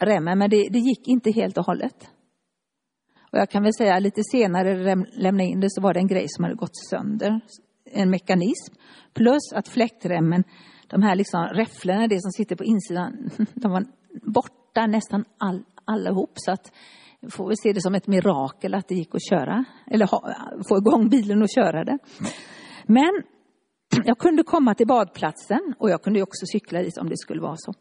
remmen, 0.03 0.39
men 0.39 0.49
det, 0.49 0.69
det, 0.69 0.79
gick 0.79 1.07
inte 1.07 1.31
helt 1.31 1.57
och 1.57 1.65
hållet. 1.65 2.09
Och 3.31 3.37
jag 3.37 3.49
kan 3.49 3.63
väl 3.63 3.73
säga 3.73 3.99
lite 3.99 4.21
senare 4.23 4.95
lämna 5.17 5.43
in 5.43 5.59
det 5.59 5.69
så 5.69 5.81
var 5.81 5.93
det 5.93 5.99
en 5.99 6.07
grej 6.07 6.25
som 6.27 6.43
hade 6.43 6.55
gått 6.55 6.77
sönder, 6.89 7.41
en 7.91 8.09
mekanism. 8.09 8.75
Plus 9.13 9.53
att 9.53 9.67
fläktremmen, 9.67 10.43
de 10.87 11.01
här 11.01 11.15
liksom 11.15 11.43
räfflorna, 11.43 12.07
det 12.07 12.21
som 12.21 12.31
sitter 12.31 12.55
på 12.55 12.63
insidan, 12.63 13.29
de 13.53 13.71
var 13.71 13.85
borta 14.21 14.87
nästan 14.87 15.25
all, 15.37 15.63
allihop. 15.85 16.31
Så 16.35 16.51
att 16.51 16.71
får 17.31 17.49
vi 17.49 17.55
se 17.57 17.73
det 17.73 17.81
som 17.81 17.95
ett 17.95 18.07
mirakel 18.07 18.73
att 18.73 18.87
det 18.87 18.95
gick 18.95 19.15
att 19.15 19.29
köra, 19.29 19.65
eller 19.87 20.07
ha, 20.07 20.33
få 20.69 20.77
igång 20.77 21.09
bilen 21.09 21.41
och 21.41 21.49
köra 21.55 21.83
det. 21.83 21.97
Men 22.85 23.23
jag 24.05 24.17
kunde 24.17 24.43
komma 24.43 24.75
till 24.75 24.87
badplatsen 24.87 25.73
och 25.79 25.89
jag 25.89 26.03
kunde 26.03 26.21
också 26.21 26.45
cykla 26.45 26.81
dit 26.81 26.97
om 26.97 27.09
det 27.09 27.17
skulle 27.17 27.41
vara 27.41 27.57
så. 27.57 27.73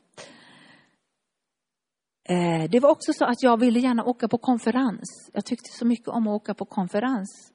Eh, 2.28 2.70
det 2.70 2.80
var 2.80 2.90
också 2.90 3.12
så 3.12 3.24
att 3.24 3.42
jag 3.42 3.60
ville 3.60 3.78
gärna 3.80 4.04
åka 4.04 4.28
på 4.28 4.38
konferens. 4.38 5.30
Jag 5.32 5.44
tyckte 5.44 5.68
så 5.78 5.86
mycket 5.86 6.08
om 6.08 6.26
att 6.26 6.34
åka 6.34 6.54
på 6.54 6.64
konferens 6.64 7.52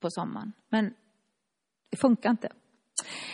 på 0.00 0.10
sommaren, 0.10 0.52
men 0.70 0.94
det 1.90 1.96
funkar 1.96 2.30
inte. 2.30 2.48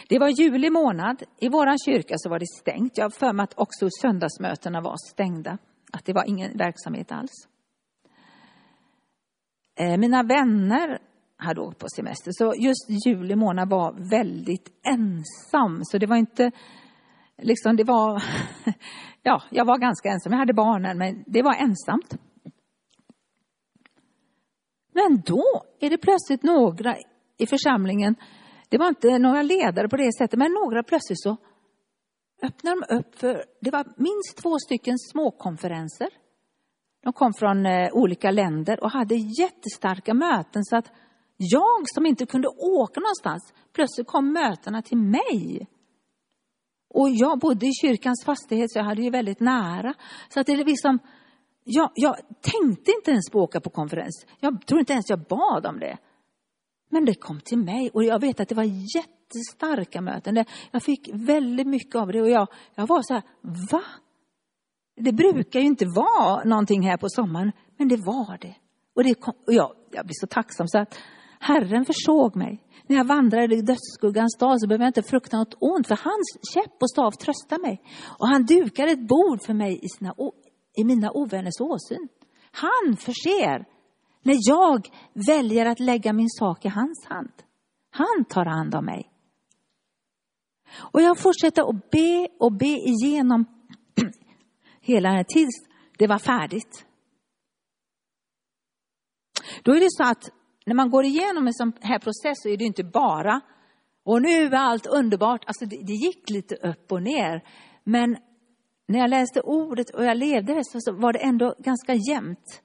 Det 0.08 0.18
var 0.18 0.28
juli 0.28 0.70
månad. 0.70 1.22
I 1.38 1.48
vår 1.48 1.84
kyrka 1.84 2.14
så 2.18 2.28
var 2.28 2.38
det 2.38 2.46
stängt. 2.46 2.98
Jag 2.98 3.04
har 3.04 3.10
för 3.10 3.32
mig 3.32 3.44
att 3.44 3.58
också 3.58 3.88
söndagsmötena 4.02 4.80
var 4.80 4.96
stängda. 5.12 5.58
Att 5.92 6.04
det 6.04 6.12
var 6.12 6.24
ingen 6.24 6.58
verksamhet 6.58 7.12
alls. 7.12 7.48
Eh, 9.78 9.96
mina 9.96 10.22
vänner 10.22 10.98
hade 11.36 11.60
åkt 11.60 11.78
på 11.78 11.86
semester. 11.96 12.30
Så 12.34 12.54
just 12.58 13.06
juli 13.06 13.36
månad 13.36 13.70
var 13.70 14.10
väldigt 14.10 14.68
ensam. 14.86 15.80
Så 15.84 15.98
det 15.98 16.06
var 16.06 16.16
inte, 16.16 16.50
liksom 17.42 17.76
det 17.76 17.84
var, 17.84 18.22
ja, 19.22 19.42
jag 19.50 19.64
var 19.64 19.78
ganska 19.78 20.08
ensam. 20.08 20.32
Jag 20.32 20.38
hade 20.38 20.54
barnen, 20.54 20.98
men 20.98 21.24
det 21.26 21.42
var 21.42 21.54
ensamt. 21.54 22.16
Men 24.94 25.22
då 25.26 25.44
är 25.80 25.90
det 25.90 25.98
plötsligt 25.98 26.42
några 26.42 26.96
i 27.38 27.46
församlingen, 27.46 28.14
det 28.72 28.78
var 28.78 28.88
inte 28.88 29.18
några 29.18 29.42
ledare 29.42 29.88
på 29.88 29.96
det 29.96 30.12
sättet, 30.18 30.38
men 30.38 30.52
några 30.52 30.82
plötsligt 30.82 31.22
så 31.22 31.36
öppnade 32.42 32.80
de 32.80 32.96
upp 32.96 33.18
för, 33.18 33.44
det 33.60 33.70
var 33.70 33.84
minst 33.96 34.36
två 34.36 34.58
stycken 34.58 34.98
småkonferenser. 34.98 36.08
De 37.02 37.12
kom 37.12 37.32
från 37.34 37.66
eh, 37.66 37.92
olika 37.92 38.30
länder 38.30 38.84
och 38.84 38.90
hade 38.90 39.14
jättestarka 39.14 40.14
möten 40.14 40.64
så 40.64 40.76
att 40.76 40.90
jag 41.36 41.82
som 41.94 42.06
inte 42.06 42.26
kunde 42.26 42.48
åka 42.48 43.00
någonstans, 43.00 43.54
plötsligt 43.72 44.06
kom 44.06 44.32
mötena 44.32 44.82
till 44.82 44.98
mig. 44.98 45.68
Och 46.94 47.10
jag 47.10 47.38
bodde 47.38 47.66
i 47.66 47.72
kyrkans 47.82 48.24
fastighet 48.24 48.72
så 48.72 48.78
jag 48.78 48.84
hade 48.84 49.02
ju 49.02 49.10
väldigt 49.10 49.40
nära. 49.40 49.94
Så 50.28 50.40
att 50.40 50.46
det 50.46 50.52
är 50.52 50.64
liksom, 50.64 50.98
jag, 51.64 51.90
jag 51.94 52.16
tänkte 52.40 52.90
inte 52.90 53.10
ens 53.10 53.30
på 53.30 53.38
att 53.38 53.48
åka 53.48 53.60
på 53.60 53.70
konferens. 53.70 54.26
Jag 54.40 54.66
tror 54.66 54.80
inte 54.80 54.92
ens 54.92 55.10
jag 55.10 55.20
bad 55.20 55.66
om 55.66 55.78
det. 55.78 55.98
Men 56.92 57.04
det 57.04 57.14
kom 57.14 57.40
till 57.40 57.58
mig 57.58 57.90
och 57.94 58.04
jag 58.04 58.20
vet 58.20 58.40
att 58.40 58.48
det 58.48 58.54
var 58.54 58.96
jättestarka 58.96 60.00
möten. 60.00 60.44
Jag 60.70 60.82
fick 60.82 61.10
väldigt 61.12 61.66
mycket 61.66 61.96
av 61.96 62.12
det 62.12 62.22
och 62.22 62.30
jag, 62.30 62.48
jag 62.74 62.86
var 62.86 63.02
så 63.02 63.14
här, 63.14 63.22
va? 63.70 63.82
Det 64.96 65.12
brukar 65.12 65.60
ju 65.60 65.66
inte 65.66 65.86
vara 65.86 66.44
någonting 66.44 66.82
här 66.82 66.96
på 66.96 67.08
sommaren, 67.08 67.52
men 67.78 67.88
det 67.88 67.96
var 67.96 68.38
det. 68.40 68.54
Och, 68.96 69.04
det 69.04 69.14
kom, 69.14 69.34
och 69.46 69.52
jag, 69.52 69.72
jag 69.90 70.06
blir 70.06 70.14
så 70.20 70.26
tacksam 70.26 70.68
så 70.68 70.78
att 70.78 70.98
Herren 71.40 71.84
försåg 71.84 72.36
mig. 72.36 72.62
När 72.86 72.96
jag 72.96 73.04
vandrade 73.04 73.54
i 73.56 73.62
dödsskuggans 73.62 74.36
dal 74.40 74.60
så 74.60 74.66
behövde 74.68 74.84
jag 74.84 74.90
inte 74.90 75.02
frukta 75.02 75.36
något 75.36 75.54
ont, 75.60 75.86
för 75.86 75.98
hans 76.04 76.54
käpp 76.54 76.76
och 76.80 76.90
stav 76.90 77.10
tröstar 77.10 77.58
mig. 77.58 77.82
Och 78.18 78.28
han 78.28 78.44
dukar 78.44 78.86
ett 78.86 79.08
bord 79.08 79.42
för 79.46 79.54
mig 79.54 79.80
i, 79.82 79.88
sina, 79.88 80.14
i 80.76 80.84
mina 80.84 81.10
ovänners 81.10 81.60
åsyn. 81.60 82.08
Han 82.50 82.96
förser 82.96 83.71
när 84.22 84.36
jag 84.48 84.88
väljer 85.26 85.66
att 85.66 85.80
lägga 85.80 86.12
min 86.12 86.30
sak 86.30 86.64
i 86.64 86.68
hans 86.68 87.06
hand. 87.08 87.32
Han 87.90 88.24
tar 88.28 88.44
hand 88.44 88.74
om 88.74 88.84
mig. 88.84 89.12
Och 90.74 91.02
jag 91.02 91.18
fortsätter 91.18 91.62
att 91.70 91.90
be 91.90 92.28
och 92.40 92.52
be 92.52 92.66
igenom 92.66 93.44
hela 94.80 95.08
den 95.08 95.16
här 95.16 95.24
tills 95.24 95.68
det 95.98 96.06
var 96.06 96.18
färdigt. 96.18 96.86
Då 99.62 99.72
är 99.72 99.80
det 99.80 99.90
så 99.90 100.02
att 100.02 100.30
när 100.66 100.74
man 100.74 100.90
går 100.90 101.04
igenom 101.04 101.46
en 101.46 101.54
sån 101.54 101.72
här 101.80 101.98
process 101.98 102.42
så 102.42 102.48
är 102.48 102.56
det 102.56 102.64
inte 102.64 102.84
bara, 102.84 103.40
och 104.04 104.22
nu 104.22 104.28
är 104.28 104.54
allt 104.54 104.86
underbart. 104.86 105.44
Alltså 105.46 105.66
det, 105.66 105.76
det 105.76 105.92
gick 105.92 106.30
lite 106.30 106.54
upp 106.54 106.92
och 106.92 107.02
ner. 107.02 107.44
Men 107.84 108.16
när 108.86 108.98
jag 108.98 109.10
läste 109.10 109.40
ordet 109.40 109.90
och 109.90 110.04
jag 110.04 110.16
levde 110.16 110.54
det 110.54 110.64
så 110.64 110.92
var 110.92 111.12
det 111.12 111.18
ändå 111.18 111.54
ganska 111.58 111.94
jämnt. 111.94 112.62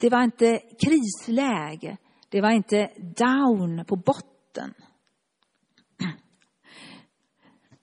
Det 0.00 0.10
var 0.10 0.22
inte 0.22 0.60
krisläge. 0.84 1.96
Det 2.28 2.40
var 2.40 2.50
inte 2.50 2.90
down 3.16 3.84
på 3.84 3.96
botten. 3.96 4.74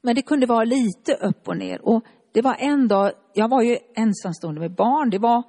Men 0.01 0.15
det 0.15 0.21
kunde 0.21 0.45
vara 0.45 0.63
lite 0.63 1.13
upp 1.13 1.47
och 1.47 1.57
ner. 1.57 1.81
Och 1.81 2.05
det 2.31 2.41
var 2.41 2.55
en 2.59 2.87
dag, 2.87 3.11
jag 3.33 3.49
var 3.49 3.61
ju 3.61 3.77
ensamstående 3.95 4.61
med 4.61 4.75
barn. 4.75 5.09
Det 5.09 5.19
var, 5.19 5.43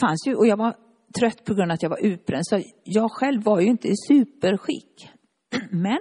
fanns 0.00 0.26
ju, 0.26 0.34
och 0.34 0.46
jag 0.46 0.56
var 0.56 0.76
trött 1.20 1.44
på 1.44 1.54
grund 1.54 1.70
av 1.70 1.74
att 1.74 1.82
jag 1.82 1.90
var 1.90 2.04
utbränd. 2.04 2.46
Så 2.46 2.62
jag 2.84 3.10
själv 3.12 3.42
var 3.42 3.60
ju 3.60 3.66
inte 3.66 3.88
i 3.88 3.96
superskick. 4.08 5.10
Men 5.70 5.98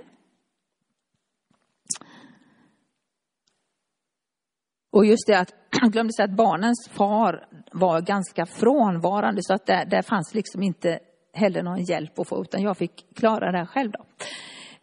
Och 4.93 5.05
just 5.05 5.27
det 5.27 5.39
att 5.39 5.53
jag 5.81 5.91
glömde 5.91 6.13
säga 6.13 6.25
att 6.25 6.37
barnens 6.37 6.89
far 6.91 7.47
var 7.71 8.01
ganska 8.01 8.45
frånvarande 8.45 9.41
så 9.43 9.53
att 9.53 9.65
där, 9.65 9.85
där 9.85 10.01
fanns 10.01 10.33
liksom 10.33 10.63
inte 10.63 10.99
heller 11.33 11.63
någon 11.63 11.83
hjälp 11.83 12.19
att 12.19 12.27
få 12.27 12.41
utan 12.41 12.61
jag 12.61 12.77
fick 12.77 13.15
klara 13.15 13.51
det 13.51 13.57
här 13.57 13.65
själv 13.65 13.91
då. 13.91 14.05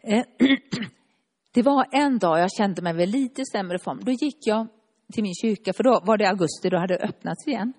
Eh, 0.01 0.23
det 1.53 1.61
var 1.61 1.85
en 1.91 2.17
dag 2.17 2.39
jag 2.39 2.51
kände 2.51 2.81
mig 2.81 2.93
väl 2.93 3.09
lite 3.09 3.45
sämre 3.45 3.79
form. 3.79 3.99
Då 4.03 4.11
gick 4.11 4.47
jag 4.47 4.67
till 5.13 5.23
min 5.23 5.33
kyrka 5.41 5.73
för 5.73 5.83
då 5.83 6.01
var 6.03 6.17
det 6.17 6.29
augusti, 6.29 6.69
då 6.69 6.77
hade 6.77 6.97
det 6.97 7.03
öppnats 7.03 7.47
igen. 7.47 7.73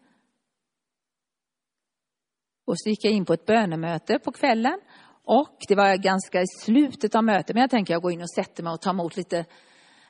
Och 2.67 2.81
så 2.81 2.89
gick 2.89 3.05
jag 3.05 3.13
in 3.13 3.25
på 3.25 3.33
ett 3.33 3.47
bönemöte 3.47 4.19
på 4.19 4.33
kvällen 4.33 4.81
och 5.25 5.57
det 5.69 5.75
var 5.75 5.97
ganska 5.97 6.43
i 6.43 6.47
slutet 6.47 7.15
av 7.15 7.25
mötet 7.25 7.55
men 7.55 7.61
jag 7.61 7.71
tänker 7.71 7.95
jag 7.95 8.03
går 8.03 8.13
in 8.13 8.23
och 8.23 8.31
sätter 8.31 8.63
mig 8.63 8.73
och 8.73 8.81
tar 8.81 8.91
emot 8.91 9.17
lite 9.17 9.45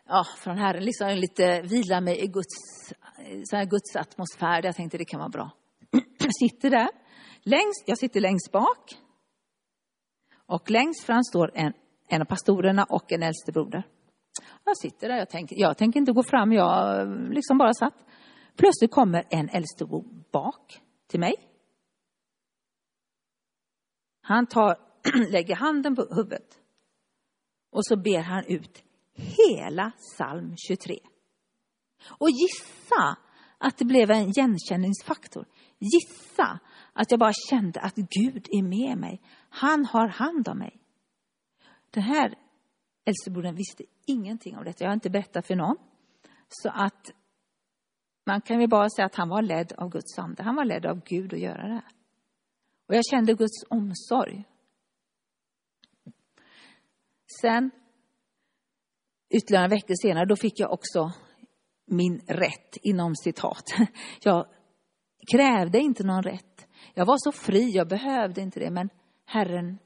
ja, 0.09 0.25
från 0.38 0.59
Herren, 0.59 0.85
liksom 0.85 1.09
lite 1.09 1.62
vila 1.62 2.01
mig 2.01 2.25
i 2.25 2.27
Guds, 2.27 2.55
så 3.45 3.57
här 3.57 3.65
Guds 3.65 3.97
atmosfär. 3.97 4.65
Jag 4.65 4.77
tänkte 4.77 4.99
det 4.99 5.05
kan 5.05 5.21
vara 5.21 5.29
bra. 5.29 5.51
Jag 6.19 6.35
sitter 6.35 6.71
där. 6.71 6.88
Längst, 7.43 7.85
jag 7.87 7.99
sitter 7.99 8.21
längst 8.21 8.53
bak. 8.53 8.95
Och 10.47 10.71
längst 10.71 11.05
fram 11.05 11.23
står 11.23 11.51
en, 11.55 11.73
en 12.09 12.21
av 12.21 12.25
pastorerna 12.25 12.85
och 12.85 13.12
en 13.12 13.23
äldstebroder. 13.23 13.87
Jag 14.65 14.77
sitter 14.77 15.09
där, 15.09 15.17
jag 15.17 15.31
tänker, 15.31 15.57
jag 15.59 15.79
tänker 15.79 16.01
inte 16.01 16.12
gå 16.12 16.23
fram, 16.23 16.53
jag 16.53 17.09
liksom 17.35 17.59
bara 17.59 17.75
satt. 17.75 17.95
Plötsligt 18.57 18.91
kommer 18.91 19.25
en 19.31 19.49
äldstebo 19.49 20.03
bak 20.33 20.81
till 21.07 21.21
mig. 21.21 21.35
Han 24.23 24.47
tar, 24.47 24.79
lägger 25.31 25.57
handen 25.57 25.97
på 25.97 26.07
huvudet 26.11 26.59
och 27.71 27.87
så 27.87 27.97
ber 27.97 28.21
han 28.21 28.45
ut 28.47 28.85
hela 29.14 29.90
psalm 29.90 30.55
23. 30.57 30.98
Och 32.09 32.31
gissa 32.31 33.16
att 33.59 33.79
det 33.79 33.85
blev 33.85 34.11
en 34.11 34.29
igenkänningsfaktor. 34.29 35.46
Gissa 35.79 36.61
att 36.92 37.11
jag 37.11 37.20
bara 37.20 37.33
kände 37.51 37.81
att 37.81 37.94
Gud 37.94 38.46
är 38.51 38.62
med 38.62 38.98
mig. 38.98 39.22
Han 39.48 39.85
har 39.85 40.09
hand 40.09 40.48
om 40.48 40.59
mig. 40.59 40.81
Den 41.90 42.03
här 42.03 42.35
äldstebrodern 43.05 43.55
visste 43.55 43.85
ingenting 44.07 44.57
om 44.57 44.64
detta. 44.64 44.85
Jag 44.85 44.90
har 44.90 44.94
inte 44.94 45.11
berättat 45.11 45.46
för 45.46 45.57
någon. 45.57 45.77
Så 46.48 46.68
att 46.68 47.11
man 48.25 48.40
kan 48.40 48.61
ju 48.61 48.66
bara 48.66 48.90
säga 48.90 49.07
att 49.07 49.14
han 49.14 49.29
var 49.29 49.42
ledd 49.42 49.72
av 49.72 49.88
Guds 49.88 50.18
ande. 50.18 50.42
Han 50.42 50.57
var 50.57 50.64
ledd 50.64 50.87
av 50.87 51.01
Gud 51.05 51.35
att 51.35 51.40
göra 51.40 51.62
det 51.66 51.75
här. 51.75 51.88
Och 52.87 52.94
jag 52.94 53.07
kände 53.11 53.35
Guds 53.35 53.64
omsorg. 53.68 54.44
Sen 57.40 57.70
ytterligare 59.33 59.68
veckor 59.68 59.95
senare, 60.03 60.25
då 60.25 60.37
fick 60.37 60.61
jag 60.61 60.73
också 60.73 61.12
min 61.87 62.21
rätt 62.27 62.77
inom 62.83 63.16
citat. 63.16 63.75
Jag 64.23 64.47
krävde 65.31 65.79
inte 65.79 66.05
någon 66.05 66.23
rätt. 66.23 66.68
Jag 66.95 67.07
var 67.07 67.16
så 67.18 67.33
fri, 67.33 67.71
jag 67.71 67.88
behövde 67.88 68.40
inte 68.40 68.61
det, 68.61 68.71
men 68.71 68.88
Herren 69.25 69.79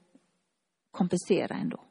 kompenserade 0.91 1.53
ändå. 1.53 1.83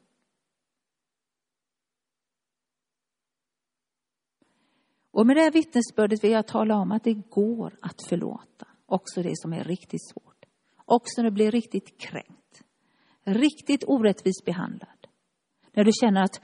Och 5.10 5.26
med 5.26 5.36
det 5.36 5.42
här 5.42 5.50
vittnesbördet 5.50 6.24
vill 6.24 6.30
jag 6.30 6.46
tala 6.46 6.76
om 6.76 6.92
att 6.92 7.04
det 7.04 7.14
går 7.14 7.78
att 7.82 8.02
förlåta 8.08 8.66
också 8.86 9.22
det 9.22 9.32
som 9.34 9.52
är 9.52 9.64
riktigt 9.64 10.08
svårt. 10.08 10.44
Också 10.84 11.22
när 11.22 11.30
du 11.30 11.34
blir 11.34 11.50
riktigt 11.50 12.00
kränkt, 12.00 12.62
riktigt 13.24 13.84
orättvist 13.86 14.44
behandlad. 14.44 15.06
När 15.72 15.84
du 15.84 15.92
känner 16.00 16.22
att 16.22 16.40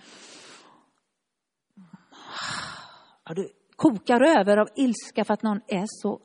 ja, 3.24 3.34
du 3.34 3.48
kokar 3.76 4.20
över 4.20 4.56
av 4.56 4.68
ilska 4.76 5.24
för 5.24 5.34
att 5.34 5.42
någon 5.42 5.60
är 5.68 5.84
så 5.86 6.20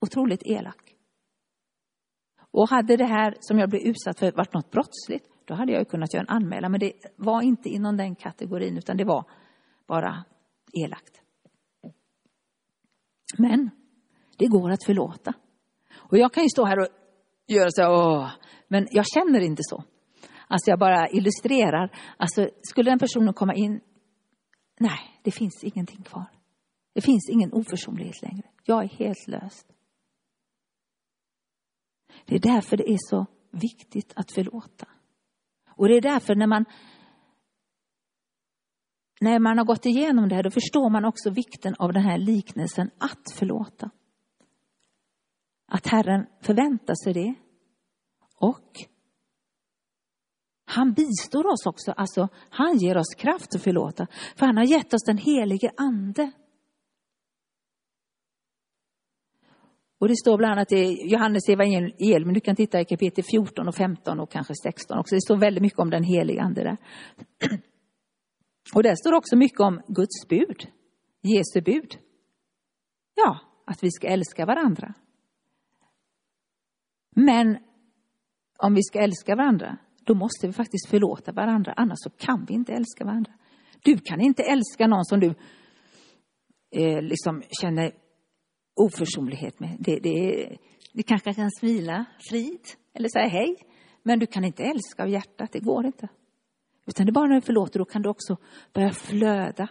otroligt 0.00 0.42
elak. 0.44 0.94
Och 2.50 2.68
hade 2.68 2.96
det 2.96 3.06
här 3.06 3.34
som 3.40 3.58
jag 3.58 3.70
blev 3.70 3.82
utsatt 3.82 4.18
för 4.18 4.32
varit 4.32 4.54
något 4.54 4.70
brottsligt, 4.70 5.26
då 5.44 5.54
hade 5.54 5.72
jag 5.72 5.88
kunnat 5.88 6.14
göra 6.14 6.22
en 6.22 6.36
anmälan. 6.36 6.70
Men 6.70 6.80
det 6.80 6.92
var 7.16 7.42
inte 7.42 7.68
inom 7.68 7.96
den 7.96 8.14
kategorin, 8.14 8.78
utan 8.78 8.96
det 8.96 9.04
var 9.04 9.24
bara 9.86 10.24
elakt. 10.72 11.20
Men 13.38 13.70
det 14.38 14.46
går 14.46 14.70
att 14.70 14.84
förlåta. 14.84 15.32
Och 15.96 16.18
jag 16.18 16.32
kan 16.32 16.42
ju 16.42 16.48
stå 16.48 16.64
här 16.64 16.78
och 16.78 16.88
göra 17.46 17.68
så 17.70 17.82
åh, 17.82 18.30
men 18.68 18.86
jag 18.90 19.06
känner 19.06 19.40
inte 19.40 19.62
så. 19.62 19.84
Alltså 20.48 20.70
jag 20.70 20.78
bara 20.78 21.08
illustrerar. 21.08 21.92
Alltså 22.16 22.48
skulle 22.62 22.90
den 22.90 22.98
personen 22.98 23.34
komma 23.34 23.54
in 23.54 23.80
Nej, 24.78 25.20
det 25.22 25.30
finns 25.30 25.64
ingenting 25.64 26.02
kvar. 26.02 26.26
Det 26.92 27.00
finns 27.00 27.28
ingen 27.28 27.52
oförsonlighet 27.52 28.22
längre. 28.22 28.48
Jag 28.64 28.84
är 28.84 28.88
helt 28.88 29.28
löst. 29.28 29.72
Det 32.26 32.34
är 32.34 32.38
därför 32.38 32.76
det 32.76 32.90
är 32.90 32.98
så 33.00 33.26
viktigt 33.50 34.12
att 34.16 34.32
förlåta. 34.32 34.88
Och 35.68 35.88
det 35.88 35.94
är 35.94 36.00
därför 36.00 36.34
när 36.34 36.46
man 36.46 36.64
när 39.20 39.38
man 39.38 39.58
har 39.58 39.64
gått 39.64 39.86
igenom 39.86 40.28
det 40.28 40.34
här, 40.34 40.42
då 40.42 40.50
förstår 40.50 40.90
man 40.90 41.04
också 41.04 41.30
vikten 41.30 41.74
av 41.78 41.92
den 41.92 42.02
här 42.02 42.18
liknelsen 42.18 42.90
att 42.98 43.30
förlåta. 43.34 43.90
Att 45.66 45.86
Herren 45.86 46.26
förväntar 46.40 46.94
sig 47.04 47.12
det. 47.12 47.34
Och 48.36 48.70
han 50.76 50.92
bistår 50.92 51.46
oss 51.46 51.66
också, 51.66 51.92
alltså 51.92 52.28
han 52.50 52.78
ger 52.78 52.96
oss 52.96 53.14
kraft 53.14 53.54
att 53.54 53.62
förlåta. 53.62 54.06
För 54.36 54.46
han 54.46 54.56
har 54.56 54.64
gett 54.64 54.94
oss 54.94 55.04
den 55.04 55.18
helige 55.18 55.70
ande. 55.76 56.32
Och 59.98 60.08
det 60.08 60.16
står 60.16 60.38
bland 60.38 60.52
annat 60.52 60.72
i 60.72 61.10
Johannes 61.10 61.48
evangelium, 61.48 62.32
du 62.32 62.40
kan 62.40 62.56
titta 62.56 62.80
i 62.80 62.84
kapitel 62.84 63.24
14 63.24 63.68
och 63.68 63.74
15 63.74 64.20
och 64.20 64.30
kanske 64.30 64.54
16 64.62 64.98
också. 64.98 65.14
Det 65.14 65.20
står 65.20 65.36
väldigt 65.36 65.62
mycket 65.62 65.78
om 65.78 65.90
den 65.90 66.04
helige 66.04 66.42
ande 66.42 66.62
där. 66.62 66.76
Och 68.74 68.82
där 68.82 68.94
står 68.94 69.12
också 69.12 69.36
mycket 69.36 69.60
om 69.60 69.82
Guds 69.88 70.28
bud, 70.28 70.66
Jesu 71.22 71.60
bud. 71.60 71.98
Ja, 73.14 73.38
att 73.64 73.82
vi 73.82 73.90
ska 73.90 74.08
älska 74.08 74.46
varandra. 74.46 74.94
Men 77.10 77.58
om 78.58 78.74
vi 78.74 78.82
ska 78.82 78.98
älska 78.98 79.36
varandra, 79.36 79.78
då 80.06 80.14
måste 80.14 80.46
vi 80.46 80.52
faktiskt 80.52 80.88
förlåta 80.88 81.32
varandra, 81.32 81.72
annars 81.76 81.98
så 81.98 82.10
kan 82.10 82.44
vi 82.48 82.54
inte 82.54 82.72
älska 82.72 83.04
varandra. 83.04 83.32
Du 83.82 83.98
kan 83.98 84.20
inte 84.20 84.42
älska 84.42 84.86
någon 84.86 85.04
som 85.04 85.20
du 85.20 85.34
eh, 86.70 87.02
liksom 87.02 87.42
känner 87.60 87.92
oförsonlighet 88.76 89.60
med. 89.60 89.76
Det, 89.78 89.98
det, 89.98 90.48
du 90.92 91.02
kanske 91.02 91.34
kan 91.34 91.50
smila 91.50 92.04
frid 92.30 92.60
eller 92.94 93.08
säga 93.08 93.28
hej, 93.28 93.56
men 94.02 94.18
du 94.18 94.26
kan 94.26 94.44
inte 94.44 94.62
älska 94.62 95.02
av 95.02 95.08
hjärtat, 95.08 95.52
det 95.52 95.60
går 95.60 95.86
inte. 95.86 96.08
Utan 96.86 97.06
det 97.06 97.10
är 97.10 97.12
bara 97.12 97.26
när 97.26 97.34
du 97.34 97.40
förlåter, 97.40 97.78
då 97.78 97.84
kan 97.84 98.02
du 98.02 98.08
också 98.08 98.36
börja 98.72 98.90
flöda. 98.90 99.68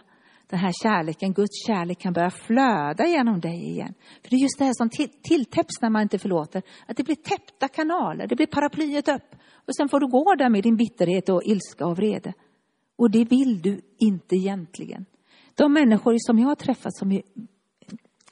Den 0.50 0.58
här 0.58 0.72
kärleken, 0.82 1.32
Guds 1.32 1.66
kärlek 1.66 1.98
kan 1.98 2.12
börja 2.12 2.30
flöda 2.30 3.06
genom 3.06 3.40
dig 3.40 3.68
igen. 3.70 3.94
För 4.22 4.30
det 4.30 4.36
är 4.36 4.40
just 4.40 4.58
det 4.58 4.64
här 4.64 4.72
som 4.74 4.90
tilltäpps 5.22 5.82
när 5.82 5.90
man 5.90 6.02
inte 6.02 6.18
förlåter, 6.18 6.62
att 6.86 6.96
det 6.96 7.04
blir 7.04 7.16
täppta 7.16 7.68
kanaler, 7.68 8.26
det 8.26 8.36
blir 8.36 8.46
paraplyet 8.46 9.08
upp. 9.08 9.36
Och 9.54 9.76
sen 9.76 9.88
får 9.88 10.00
du 10.00 10.06
gå 10.06 10.34
där 10.34 10.48
med 10.48 10.62
din 10.62 10.76
bitterhet 10.76 11.28
och 11.28 11.42
ilska 11.44 11.86
och 11.86 11.96
vrede. 11.96 12.32
Och 12.96 13.10
det 13.10 13.24
vill 13.24 13.62
du 13.62 13.80
inte 13.98 14.36
egentligen. 14.36 15.06
De 15.54 15.72
människor 15.72 16.14
som 16.18 16.38
jag 16.38 16.48
har 16.48 16.54
träffat 16.54 16.96
som 16.96 17.12
är 17.12 17.22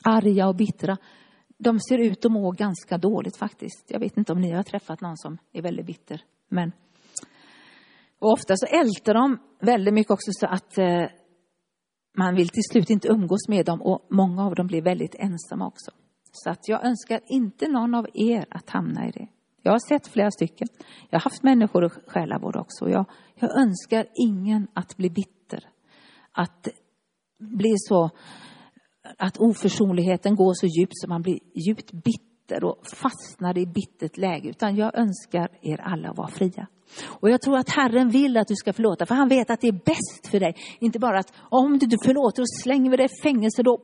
arga 0.05 0.49
och 0.49 0.57
bittra, 0.57 0.97
de 1.59 1.81
ser 1.81 1.99
ut 1.99 2.25
att 2.25 2.33
må 2.33 2.51
ganska 2.51 2.99
dåligt 2.99 3.37
faktiskt. 3.37 3.85
Jag 3.89 4.01
vet 4.01 4.17
inte 4.17 4.33
om 4.33 4.41
ni 4.41 4.51
har 4.51 4.63
träffat 4.63 5.01
någon 5.01 5.17
som 5.17 5.39
är 5.53 5.63
väldigt 5.63 5.87
bitter. 5.87 6.23
Men 6.49 6.73
och 8.19 8.33
ofta 8.33 8.57
så 8.57 8.67
ältar 8.67 9.15
de 9.15 9.39
väldigt 9.61 9.95
mycket 9.95 10.11
också 10.11 10.31
så 10.33 10.47
att 10.47 10.79
eh, 10.79 11.05
man 12.17 12.35
vill 12.35 12.49
till 12.49 12.63
slut 12.71 12.91
inte 12.91 13.09
umgås 13.09 13.49
med 13.49 13.67
dem 13.67 13.83
och 13.83 14.07
många 14.11 14.47
av 14.47 14.55
dem 14.55 14.67
blir 14.67 14.83
väldigt 14.83 15.15
ensamma 15.15 15.67
också. 15.67 15.91
Så 16.33 16.51
att 16.51 16.69
jag 16.69 16.85
önskar 16.85 17.21
inte 17.27 17.69
någon 17.69 17.95
av 17.95 18.07
er 18.15 18.47
att 18.51 18.71
hamna 18.71 19.09
i 19.09 19.11
det. 19.11 19.29
Jag 19.63 19.73
har 19.73 19.79
sett 19.89 20.07
flera 20.07 20.31
stycken. 20.31 20.69
Jag 21.11 21.19
har 21.19 21.25
haft 21.25 21.43
människor 21.43 21.87
i 21.87 21.89
själavård 22.07 22.57
också. 22.57 22.91
Jag, 22.91 23.05
jag 23.35 23.59
önskar 23.59 24.07
ingen 24.15 24.67
att 24.75 24.97
bli 24.97 25.11
bitter. 25.11 25.69
Att 26.33 26.69
bli 27.39 27.75
så, 27.77 28.11
att 29.19 29.37
oförsonligheten 29.39 30.37
går 30.37 30.55
så 30.55 30.67
djupt 30.67 30.93
så 30.95 31.09
man 31.09 31.23
blir 31.23 31.39
djupt 31.55 31.93
bitter 31.93 32.34
och 32.53 32.87
fastnar 32.87 33.59
i 33.59 33.67
bittert 33.67 34.17
läge. 34.17 34.49
Utan 34.49 34.77
jag 34.77 34.99
önskar 34.99 35.49
er 35.63 35.81
alla 35.81 36.11
att 36.11 36.17
vara 36.17 36.29
fria. 36.29 36.67
Och 37.05 37.31
jag 37.31 37.43
tror 37.43 37.59
att 37.59 37.71
Herren 37.71 38.09
vill 38.09 38.37
att 38.37 38.49
du 38.49 38.55
ska 38.57 38.73
förlåta, 38.73 39.07
för 39.07 39.15
han 39.15 39.29
vet 39.29 39.51
att 39.51 39.61
det 39.61 39.69
är 39.69 39.81
bäst 39.85 40.27
för 40.31 40.41
dig. 40.41 40.57
Inte 40.79 40.99
bara 40.99 41.19
att 41.19 41.33
om 41.39 41.79
du 41.79 41.85
inte 41.85 41.97
förlåter 42.05 42.43
och 42.43 42.51
slänger 42.63 42.91
vi 42.91 42.97
dig 42.97 43.07
i 43.07 43.23
fängelse, 43.23 43.63
då, 43.63 43.79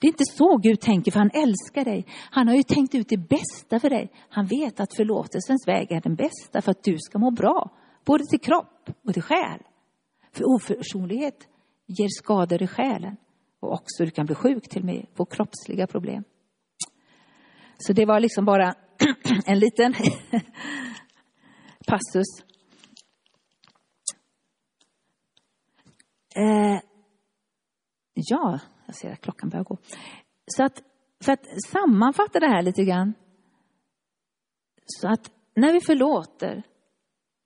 Det 0.00 0.06
är 0.06 0.08
inte 0.08 0.24
så 0.24 0.56
Gud 0.56 0.80
tänker, 0.80 1.12
för 1.12 1.18
han 1.18 1.30
älskar 1.34 1.84
dig. 1.84 2.06
Han 2.30 2.48
har 2.48 2.54
ju 2.54 2.62
tänkt 2.62 2.94
ut 2.94 3.08
det 3.08 3.28
bästa 3.28 3.80
för 3.80 3.90
dig. 3.90 4.12
Han 4.28 4.46
vet 4.46 4.80
att 4.80 4.96
förlåtelsens 4.96 5.68
väg 5.68 5.92
är 5.92 6.00
den 6.00 6.14
bästa 6.14 6.62
för 6.62 6.70
att 6.70 6.82
du 6.82 6.96
ska 6.98 7.18
må 7.18 7.30
bra, 7.30 7.70
både 8.04 8.24
till 8.26 8.40
kropp 8.40 8.90
och 9.06 9.12
till 9.14 9.22
själ. 9.22 9.60
För 10.32 10.44
oförsonlighet 10.54 11.48
ger 11.86 12.08
skador 12.08 12.62
i 12.62 12.66
själen 12.66 13.16
och 13.60 13.72
också 13.72 14.04
du 14.04 14.10
kan 14.10 14.26
bli 14.26 14.34
sjuk 14.34 14.68
till 14.68 14.82
och 14.82 14.86
med, 14.86 15.06
få 15.14 15.24
kroppsliga 15.24 15.86
problem. 15.86 16.24
Så 17.80 17.92
det 17.92 18.06
var 18.06 18.20
liksom 18.20 18.44
bara 18.44 18.74
en 19.46 19.58
liten 19.58 19.94
passus. 21.86 22.44
Eh, 26.34 26.80
ja, 28.14 28.60
jag 28.86 28.94
ser 28.94 29.12
att 29.12 29.20
klockan 29.20 29.48
börjar 29.48 29.64
gå. 29.64 29.78
Så 30.46 30.64
att, 30.64 30.82
för 31.24 31.32
att 31.32 31.62
sammanfatta 31.66 32.40
det 32.40 32.48
här 32.48 32.62
lite 32.62 32.84
grann. 32.84 33.14
Så 34.86 35.08
att 35.08 35.30
när 35.54 35.72
vi 35.72 35.80
förlåter, 35.80 36.62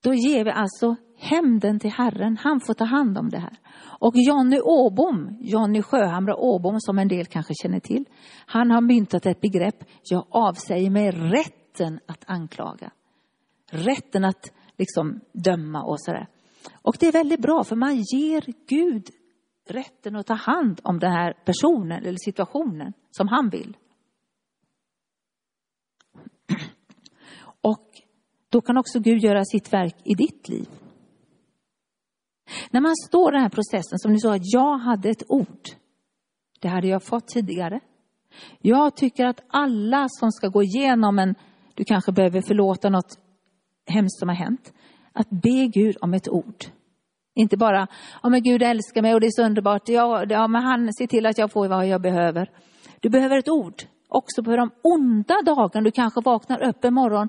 då 0.02 0.14
ger 0.14 0.44
vi 0.44 0.50
alltså 0.50 0.96
hämnden 1.24 1.78
till 1.80 1.90
Herren. 1.90 2.36
Han 2.36 2.60
får 2.60 2.74
ta 2.74 2.84
hand 2.84 3.18
om 3.18 3.28
det 3.28 3.38
här. 3.38 3.58
Och 4.00 4.12
Jonny 4.16 4.60
Åbom, 4.60 5.36
Jonny 5.40 5.82
Sjöhamra 5.82 6.36
Åbom 6.36 6.80
som 6.80 6.98
en 6.98 7.08
del 7.08 7.26
kanske 7.26 7.54
känner 7.62 7.80
till, 7.80 8.04
han 8.46 8.70
har 8.70 8.80
myntat 8.80 9.26
ett 9.26 9.40
begrepp, 9.40 9.84
jag 10.02 10.26
avsäger 10.30 10.90
mig 10.90 11.10
rätten 11.10 12.00
att 12.06 12.24
anklaga. 12.26 12.90
Rätten 13.70 14.24
att 14.24 14.52
liksom 14.78 15.20
döma 15.32 15.82
och 15.82 16.00
sådär. 16.00 16.28
Och 16.82 16.96
det 17.00 17.06
är 17.06 17.12
väldigt 17.12 17.40
bra 17.40 17.64
för 17.64 17.76
man 17.76 17.96
ger 17.96 18.44
Gud 18.68 19.06
rätten 19.68 20.16
att 20.16 20.26
ta 20.26 20.34
hand 20.34 20.80
om 20.84 20.98
den 20.98 21.12
här 21.12 21.32
personen 21.44 22.04
eller 22.04 22.18
situationen 22.18 22.92
som 23.10 23.28
han 23.28 23.48
vill. 23.48 23.76
Och 27.60 27.88
då 28.48 28.60
kan 28.60 28.78
också 28.78 29.00
Gud 29.00 29.24
göra 29.24 29.44
sitt 29.44 29.72
verk 29.72 29.96
i 30.04 30.14
ditt 30.14 30.48
liv. 30.48 30.68
När 32.70 32.80
man 32.80 32.96
står 32.96 33.32
i 33.32 33.34
den 33.34 33.42
här 33.42 33.48
processen, 33.48 33.98
som 33.98 34.12
ni 34.12 34.20
sa, 34.20 34.34
att 34.34 34.52
jag 34.52 34.78
hade 34.78 35.10
ett 35.10 35.22
ord. 35.28 35.68
Det 36.60 36.68
hade 36.68 36.88
jag 36.88 37.02
fått 37.02 37.28
tidigare. 37.28 37.80
Jag 38.60 38.96
tycker 38.96 39.26
att 39.26 39.40
alla 39.48 40.06
som 40.08 40.32
ska 40.32 40.48
gå 40.48 40.62
igenom 40.62 41.18
en, 41.18 41.34
du 41.74 41.84
kanske 41.84 42.12
behöver 42.12 42.40
förlåta 42.40 42.88
något 42.88 43.18
hemskt 43.86 44.18
som 44.18 44.28
har 44.28 44.36
hänt, 44.36 44.72
att 45.12 45.30
be 45.30 45.66
Gud 45.74 45.96
om 46.00 46.14
ett 46.14 46.28
ord. 46.28 46.64
Inte 47.34 47.56
bara, 47.56 47.86
ja 48.22 48.28
men 48.28 48.42
Gud 48.42 48.62
älskar 48.62 49.02
mig 49.02 49.14
och 49.14 49.20
det 49.20 49.26
är 49.26 49.30
så 49.30 49.44
underbart, 49.44 49.88
ja, 49.88 50.24
ja 50.28 50.48
men 50.48 50.62
han 50.62 50.92
ser 50.92 51.06
till 51.06 51.26
att 51.26 51.38
jag 51.38 51.52
får 51.52 51.68
vad 51.68 51.86
jag 51.86 52.02
behöver. 52.02 52.50
Du 53.00 53.10
behöver 53.10 53.38
ett 53.38 53.48
ord, 53.48 53.82
också 54.08 54.42
på 54.42 54.56
de 54.56 54.70
onda 54.82 55.42
dagarna. 55.42 55.84
Du 55.84 55.90
kanske 55.90 56.20
vaknar 56.20 56.68
upp 56.68 56.84
en 56.84 56.94
morgon 56.94 57.28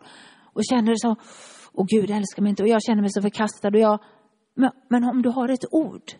och 0.53 0.61
känner 0.69 0.93
så, 0.95 1.15
och 1.73 1.87
Gud 1.87 2.11
älskar 2.11 2.41
mig 2.41 2.49
inte 2.49 2.63
och 2.63 2.69
jag 2.69 2.83
känner 2.83 3.01
mig 3.01 3.11
så 3.11 3.21
förkastad 3.21 3.67
och 3.67 3.79
jag 3.79 3.99
men, 4.55 4.71
men 4.89 5.03
om 5.03 5.21
du 5.21 5.29
har 5.29 5.49
ett 5.49 5.65
ord, 5.71 6.11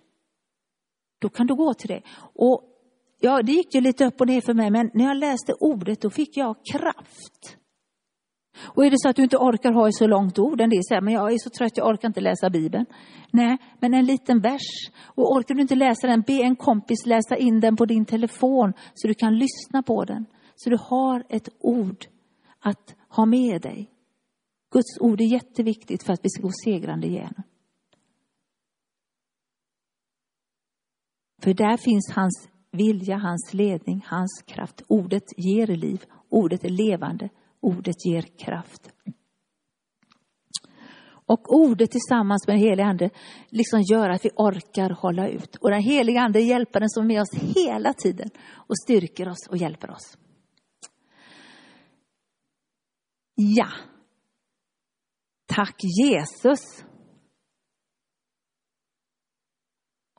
då 1.20 1.30
kan 1.30 1.48
du 1.48 1.56
gå 1.56 1.74
till 1.74 1.88
det. 1.88 2.02
Och 2.34 2.64
ja, 3.20 3.42
det 3.42 3.52
gick 3.52 3.76
ju 3.76 3.82
lite 3.82 4.06
upp 4.06 4.22
och 4.22 4.28
ner 4.28 4.42
för 4.42 4.54
mig, 4.54 4.72
men 4.72 4.92
när 4.94 5.06
jag 5.06 5.18
läste 5.18 5.54
ordet 5.60 6.02
då 6.02 6.10
fick 6.10 6.38
jag 6.38 6.56
kraft. 6.72 7.58
Och 8.64 8.86
är 8.86 8.92
det 8.92 9.00
så 9.00 9.10
att 9.10 9.16
du 9.16 9.24
inte 9.24 9.38
orkar 9.38 9.72
ha 9.72 9.88
ett 9.88 9.96
så 9.96 10.08
långt 10.08 10.40
ord, 10.40 10.62
en 10.62 10.70
del 10.70 10.84
säger, 10.90 11.02
men 11.02 11.14
jag 11.14 11.34
är 11.34 11.38
så 11.38 11.50
trött, 11.50 11.78
jag 11.78 11.88
orkar 11.88 12.08
inte 12.08 12.22
läsa 12.22 12.50
Bibeln. 12.50 12.86
Nej, 13.32 13.58
men 13.80 13.94
en 13.94 14.06
liten 14.06 14.40
vers. 14.40 14.90
Och 15.04 15.32
orkar 15.32 15.56
du 15.56 15.62
inte 15.62 15.76
läsa 15.76 16.08
den, 16.08 16.22
be 16.22 16.34
en 16.34 16.56
kompis 16.56 17.06
läsa 17.06 17.38
in 17.38 17.60
den 17.60 17.76
på 17.76 17.86
din 17.86 18.06
telefon 18.06 18.74
så 18.94 19.08
du 19.08 19.14
kan 19.14 19.38
lyssna 19.38 19.84
på 19.84 20.06
den. 20.06 20.26
Så 20.56 20.70
du 20.70 20.78
har 20.82 21.24
ett 21.30 21.50
ord 21.60 22.06
att 22.60 22.96
ha 23.10 23.26
med 23.26 23.62
dig. 23.62 23.92
Guds 24.72 25.00
ord 25.00 25.22
är 25.22 25.26
jätteviktigt 25.26 26.04
för 26.04 26.14
att 26.14 26.20
vi 26.24 26.30
ska 26.30 26.42
gå 26.42 26.52
segrande 26.64 27.08
igenom. 27.08 27.44
För 31.46 31.54
där 31.54 31.78
finns 31.78 32.12
hans 32.16 32.50
vilja, 32.72 33.18
hans 33.18 33.54
ledning, 33.54 34.06
hans 34.08 34.44
kraft. 34.48 34.82
Ordet 34.88 35.24
ger 35.38 35.68
liv. 35.68 36.04
Ordet 36.30 36.64
är 36.64 36.70
levande. 36.70 37.30
Ordet 37.60 38.06
ger 38.06 38.22
kraft. 38.22 38.92
Och 41.26 41.54
ordet 41.54 41.92
tillsammans 41.92 42.48
med 42.48 42.56
den 42.56 42.64
helige 42.64 42.86
Ande 42.88 43.10
liksom 43.50 43.82
gör 43.82 44.10
att 44.10 44.26
vi 44.26 44.30
orkar 44.36 44.90
hålla 44.90 45.28
ut. 45.28 45.56
Och 45.56 45.70
den 45.70 45.82
helige 45.82 46.22
Ande 46.22 46.40
är 46.40 46.46
hjälparen 46.46 46.90
som 46.90 47.04
är 47.04 47.08
med 47.08 47.22
oss 47.22 47.34
hela 47.34 47.94
tiden 47.94 48.30
och 48.52 48.78
styrker 48.78 49.30
oss 49.30 49.48
och 49.50 49.58
hjälper 49.58 49.92
oss. 49.92 50.18
Ja. 53.36 53.68
Tack 55.46 55.76
Jesus. 55.84 56.86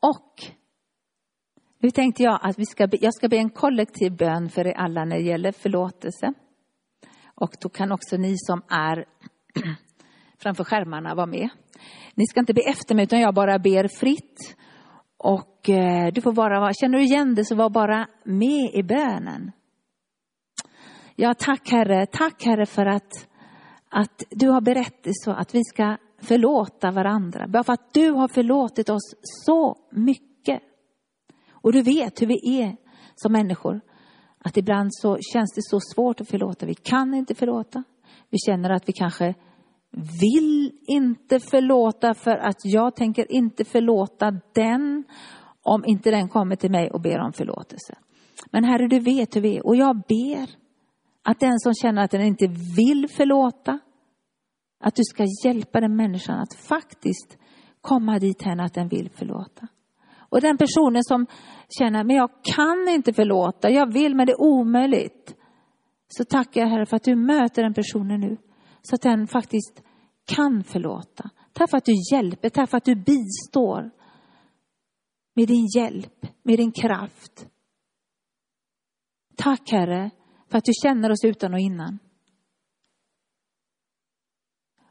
Och 0.01 0.57
nu 1.79 1.91
tänkte 1.91 2.23
jag 2.23 2.39
att 2.43 2.59
vi 2.59 2.67
ska 2.67 2.87
be, 2.87 2.97
jag 3.01 3.15
ska 3.15 3.29
be 3.29 3.37
en 3.37 3.51
kollektiv 3.51 4.17
bön 4.17 4.49
för 4.49 4.67
er 4.67 4.73
alla 4.73 5.05
när 5.05 5.17
det 5.17 5.23
gäller 5.23 5.53
förlåtelse. 5.53 6.33
Och 7.35 7.57
då 7.61 7.69
kan 7.69 7.93
också 7.93 8.17
ni 8.17 8.35
som 8.39 8.63
är 8.69 9.05
framför 10.39 10.65
skärmarna 10.65 11.15
vara 11.15 11.27
med. 11.27 11.49
Ni 12.15 12.27
ska 12.27 12.41
inte 12.41 12.55
be 12.55 12.63
efter 12.63 12.95
mig 12.95 13.03
utan 13.05 13.21
jag 13.21 13.35
bara 13.35 13.59
ber 13.59 13.89
fritt. 13.89 14.57
Och 15.19 15.69
eh, 15.69 16.13
du 16.13 16.21
får 16.21 16.33
bara 16.33 16.73
känner 16.73 16.99
du 16.99 17.05
igen 17.05 17.35
det 17.35 17.45
så 17.45 17.55
var 17.55 17.71
bara 17.71 18.09
med 18.25 18.71
i 18.75 18.83
bönen. 18.83 19.53
Ja, 21.17 21.35
tack 21.35 21.71
Herre, 21.71 22.07
tack 22.07 22.45
Herre 22.45 22.67
för 22.67 22.87
att, 22.87 23.29
att 23.91 24.23
du 24.31 24.49
har 24.49 24.61
berättat 24.61 25.13
så 25.13 25.31
att 25.31 25.55
vi 25.55 25.65
ska 25.65 25.97
förlåta 26.23 26.91
varandra. 26.91 27.47
Bara 27.49 27.65
för 27.65 27.73
att 27.73 27.95
du 27.95 28.11
har 28.11 28.29
förlåtit 28.29 28.89
oss 28.89 29.15
så 29.23 29.77
mycket 29.91 30.36
och 31.67 31.73
du 31.73 31.83
vet 31.83 32.23
hur 32.23 32.27
vi 32.27 32.61
är 32.63 32.77
som 33.15 33.33
människor. 33.33 33.81
Att 34.39 34.57
ibland 34.57 34.95
så 34.95 35.19
känns 35.33 35.55
det 35.55 35.63
så 35.63 35.81
svårt 35.81 36.21
att 36.21 36.29
förlåta. 36.29 36.67
Vi 36.67 36.75
kan 36.75 37.15
inte 37.15 37.35
förlåta. 37.35 37.85
Vi 38.31 38.39
känner 38.39 38.71
att 38.71 38.89
vi 38.89 38.93
kanske 38.93 39.35
vill 40.21 40.73
inte 40.87 41.41
förlåta 41.41 42.15
för 42.15 42.37
att 42.37 42.65
jag 42.65 42.97
tänker 42.97 43.33
inte 43.33 43.65
förlåta 43.65 44.41
den 44.55 45.05
om 45.63 45.85
inte 45.85 46.11
den 46.11 46.29
kommer 46.29 46.57
till 46.57 46.71
mig 46.71 46.91
och 46.91 47.01
ber 47.01 47.19
om 47.19 47.33
förlåtelse. 47.33 47.95
Men 48.51 48.65
Herre, 48.65 48.89
du 48.89 48.99
vet 48.99 49.37
hur 49.37 49.41
vi 49.41 49.57
är 49.57 49.67
och 49.67 49.77
jag 49.77 49.97
ber 49.97 50.51
att 51.25 51.41
den 51.41 51.59
som 51.59 51.75
känner 51.75 52.05
att 52.05 52.11
den 52.11 52.23
inte 52.23 52.47
vill 52.77 53.09
förlåta, 53.09 53.79
att 54.81 54.95
du 54.95 55.03
ska 55.05 55.25
hjälpa 55.45 55.81
den 55.81 55.97
människan 55.97 56.39
att 56.39 56.55
faktiskt 56.55 57.39
komma 57.81 58.19
dit 58.19 58.43
hen 58.43 58.61
att 58.61 58.75
den 58.75 58.89
vill 58.89 59.11
förlåta. 59.11 59.69
Och 60.29 60.41
den 60.41 60.57
personen 60.57 61.05
som 61.05 61.27
känner, 61.79 62.05
men 62.05 62.17
jag 62.17 62.31
kan 62.43 62.89
inte 62.89 63.13
förlåta, 63.13 63.71
jag 63.71 63.93
vill 63.93 64.15
men 64.15 64.27
det 64.27 64.33
är 64.33 64.41
omöjligt. 64.41 65.37
Så 66.09 66.25
tackar 66.25 66.61
jag 66.61 66.69
Herre 66.69 66.87
för 66.87 66.97
att 66.97 67.05
du 67.05 67.17
möter 67.17 67.63
den 67.63 67.75
personen 67.75 68.21
nu. 68.21 68.37
Så 68.83 68.95
att 68.95 69.03
den 69.03 69.27
faktiskt 69.27 69.83
kan 70.25 70.65
förlåta. 70.65 71.31
Tack 71.53 71.71
för 71.71 71.77
att 71.77 71.85
du 71.85 71.93
hjälper, 72.13 72.49
tack 72.49 72.71
för 72.71 72.77
att 72.77 72.85
du 72.85 72.95
bistår. 72.95 73.91
Med 75.35 75.49
din 75.49 75.67
hjälp, 75.77 76.27
med 76.43 76.59
din 76.59 76.73
kraft. 76.73 77.47
Tack 79.37 79.71
Herre 79.71 80.11
för 80.51 80.59
att 80.59 80.65
du 80.65 80.73
känner 80.83 81.11
oss 81.11 81.25
utan 81.25 81.55
och 81.55 81.61
innan. 81.61 81.99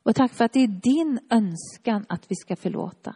Och 0.03 0.15
tack 0.15 0.33
för 0.33 0.45
att 0.45 0.53
det 0.53 0.59
är 0.59 0.67
din 0.67 1.19
önskan 1.29 2.05
att 2.09 2.31
vi 2.31 2.35
ska 2.35 2.55
förlåta. 2.55 3.15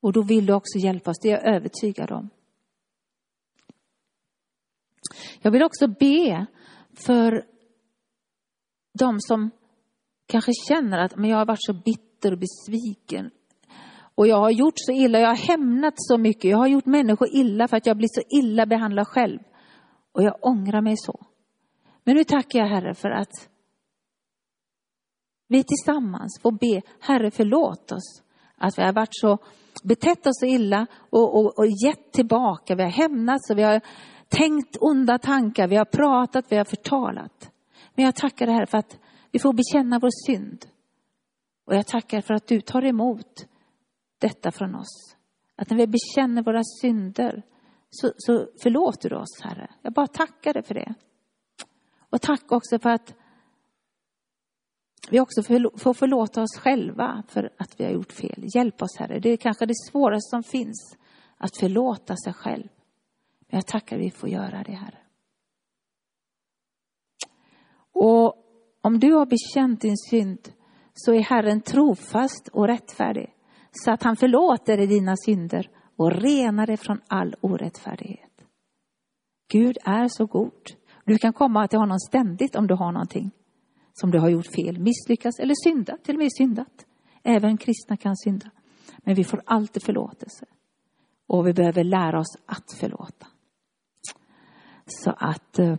Och 0.00 0.12
då 0.12 0.22
vill 0.22 0.46
du 0.46 0.52
också 0.52 0.78
hjälpa 0.78 1.10
oss, 1.10 1.18
det 1.22 1.30
är 1.30 1.32
jag 1.32 1.54
övertygad 1.54 2.12
om. 2.12 2.30
Jag 5.42 5.50
vill 5.50 5.62
också 5.62 5.88
be 5.88 6.46
för 6.94 7.46
de 8.98 9.20
som 9.20 9.50
kanske 10.26 10.52
känner 10.68 10.98
att 10.98 11.16
men 11.16 11.30
jag 11.30 11.38
har 11.38 11.46
varit 11.46 11.64
så 11.64 11.72
bitter 11.72 12.32
och 12.32 12.38
besviken. 12.38 13.30
Och 14.14 14.26
jag 14.26 14.36
har 14.36 14.50
gjort 14.50 14.74
så 14.76 14.92
illa, 14.92 15.20
jag 15.20 15.28
har 15.28 15.48
hämnat 15.48 15.94
så 15.96 16.18
mycket. 16.18 16.50
Jag 16.50 16.58
har 16.58 16.66
gjort 16.66 16.86
människor 16.86 17.28
illa 17.32 17.68
för 17.68 17.76
att 17.76 17.86
jag 17.86 17.96
blir 17.96 18.08
så 18.08 18.22
illa 18.38 18.66
behandlad 18.66 19.08
själv. 19.08 19.38
Och 20.12 20.22
jag 20.22 20.38
ångrar 20.40 20.80
mig 20.80 20.96
så. 20.96 21.26
Men 22.04 22.16
nu 22.16 22.24
tackar 22.24 22.58
jag 22.58 22.66
Herre 22.66 22.94
för 22.94 23.10
att 23.10 23.48
vi 25.48 25.64
tillsammans 25.64 26.40
får 26.42 26.52
be, 26.52 26.82
Herre 27.00 27.30
förlåt 27.30 27.92
oss 27.92 28.22
att 28.56 28.78
vi 28.78 28.82
har 28.82 28.92
varit 28.92 29.08
så 29.16 29.38
betett 29.84 30.26
oss 30.26 30.40
så 30.40 30.46
illa 30.46 30.86
och, 31.10 31.36
och, 31.38 31.58
och 31.58 31.66
gett 31.66 32.12
tillbaka. 32.12 32.74
Vi 32.74 32.82
har 32.82 32.90
hämnats 32.90 33.50
och 33.50 33.58
vi 33.58 33.62
har 33.62 33.80
tänkt 34.28 34.76
onda 34.80 35.18
tankar, 35.18 35.68
vi 35.68 35.76
har 35.76 35.84
pratat, 35.84 36.44
vi 36.48 36.56
har 36.56 36.64
förtalat. 36.64 37.50
Men 37.94 38.04
jag 38.04 38.14
tackar 38.14 38.46
dig, 38.46 38.54
här 38.54 38.66
för 38.66 38.78
att 38.78 38.98
vi 39.30 39.38
får 39.38 39.52
bekänna 39.52 39.98
vår 39.98 40.26
synd. 40.26 40.66
Och 41.66 41.74
jag 41.74 41.86
tackar 41.86 42.20
för 42.20 42.34
att 42.34 42.46
du 42.46 42.60
tar 42.60 42.84
emot 42.84 43.46
detta 44.18 44.50
från 44.50 44.74
oss. 44.74 45.16
Att 45.56 45.70
när 45.70 45.76
vi 45.76 45.86
bekänner 45.86 46.42
våra 46.42 46.62
synder 46.80 47.42
så, 47.90 48.12
så 48.16 48.48
förlåter 48.62 49.10
du 49.10 49.16
oss, 49.16 49.40
Herre. 49.42 49.70
Jag 49.82 49.92
bara 49.92 50.06
tackar 50.06 50.54
dig 50.54 50.62
för 50.62 50.74
det. 50.74 50.94
Och 52.10 52.20
tack 52.20 52.52
också 52.52 52.78
för 52.78 52.90
att 52.90 53.14
vi 55.10 55.20
också 55.20 55.42
får 55.76 55.94
förlåta 55.94 56.42
oss 56.42 56.58
själva 56.58 57.22
för 57.28 57.50
att 57.58 57.80
vi 57.80 57.84
har 57.84 57.92
gjort 57.92 58.12
fel. 58.12 58.44
Hjälp 58.54 58.82
oss, 58.82 58.96
Herre. 58.98 59.18
Det 59.18 59.30
är 59.30 59.36
kanske 59.36 59.66
det 59.66 59.74
svåraste 59.90 60.30
som 60.30 60.42
finns, 60.42 60.96
att 61.36 61.56
förlåta 61.56 62.16
sig 62.16 62.32
själv. 62.32 62.68
Men 63.50 63.58
jag 63.58 63.66
tackar 63.66 63.96
att 63.96 64.02
vi 64.02 64.10
får 64.10 64.28
göra 64.28 64.62
det, 64.66 64.72
Herre. 64.72 64.98
Och 67.92 68.34
om 68.82 68.98
du 69.00 69.12
har 69.12 69.26
bekänt 69.26 69.80
din 69.80 69.96
synd 69.96 70.52
så 70.94 71.12
är 71.12 71.20
Herren 71.20 71.60
trofast 71.60 72.48
och 72.48 72.66
rättfärdig 72.66 73.34
så 73.70 73.90
att 73.90 74.02
han 74.02 74.16
förlåter 74.16 74.76
dig 74.76 74.86
dina 74.86 75.16
synder 75.16 75.70
och 75.96 76.12
renar 76.12 76.66
dig 76.66 76.76
från 76.76 77.00
all 77.08 77.34
orättfärdighet. 77.40 78.44
Gud 79.52 79.78
är 79.84 80.08
så 80.08 80.26
god. 80.26 80.62
Du 81.04 81.18
kan 81.18 81.32
komma 81.32 81.68
till 81.68 81.78
honom 81.78 81.98
ständigt 81.98 82.56
om 82.56 82.66
du 82.66 82.74
har 82.74 82.92
någonting 82.92 83.30
som 84.00 84.10
du 84.10 84.18
har 84.18 84.28
gjort 84.28 84.54
fel, 84.54 84.78
misslyckats 84.78 85.38
eller 85.38 85.54
syndat, 85.64 86.04
till 86.04 86.14
och 86.14 86.22
med 86.22 86.32
syndat. 86.36 86.86
Även 87.22 87.56
kristna 87.56 87.96
kan 87.96 88.16
synda. 88.16 88.50
Men 88.98 89.14
vi 89.14 89.24
får 89.24 89.42
alltid 89.44 89.82
förlåtelse. 89.82 90.46
Och 91.26 91.46
vi 91.46 91.52
behöver 91.52 91.84
lära 91.84 92.18
oss 92.18 92.36
att 92.46 92.72
förlåta. 92.72 93.26
Så 94.86 95.10
att, 95.10 95.58
eh, 95.58 95.76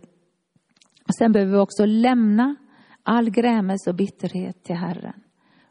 sen 1.18 1.32
behöver 1.32 1.52
vi 1.52 1.58
också 1.58 1.84
lämna 1.84 2.56
all 3.02 3.30
grämelse 3.30 3.90
och 3.90 3.96
bitterhet 3.96 4.62
till 4.62 4.76
Herren. 4.76 5.22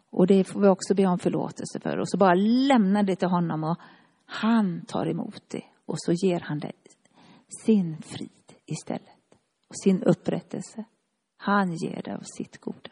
Och 0.09 0.27
det 0.27 0.43
får 0.43 0.61
vi 0.61 0.67
också 0.67 0.95
be 0.95 1.05
om 1.05 1.19
förlåtelse 1.19 1.79
för. 1.79 1.97
Och 1.97 2.09
så 2.09 2.17
bara 2.17 2.33
lämna 2.33 3.03
det 3.03 3.15
till 3.15 3.27
honom 3.27 3.63
och 3.63 3.77
han 4.25 4.85
tar 4.85 5.05
emot 5.05 5.43
det. 5.47 5.63
Och 5.85 6.01
så 6.01 6.11
ger 6.13 6.39
han 6.39 6.59
dig 6.59 6.73
sin 7.65 8.01
frid 8.01 8.53
istället. 8.65 9.19
Och 9.67 9.75
sin 9.83 10.03
upprättelse. 10.03 10.85
Han 11.41 11.73
ger 11.73 12.01
dig 12.01 12.13
av 12.13 12.23
sitt 12.23 12.57
goda. 12.57 12.91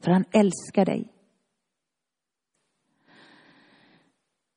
För 0.00 0.10
han 0.10 0.24
älskar 0.32 0.84
dig. 0.84 1.12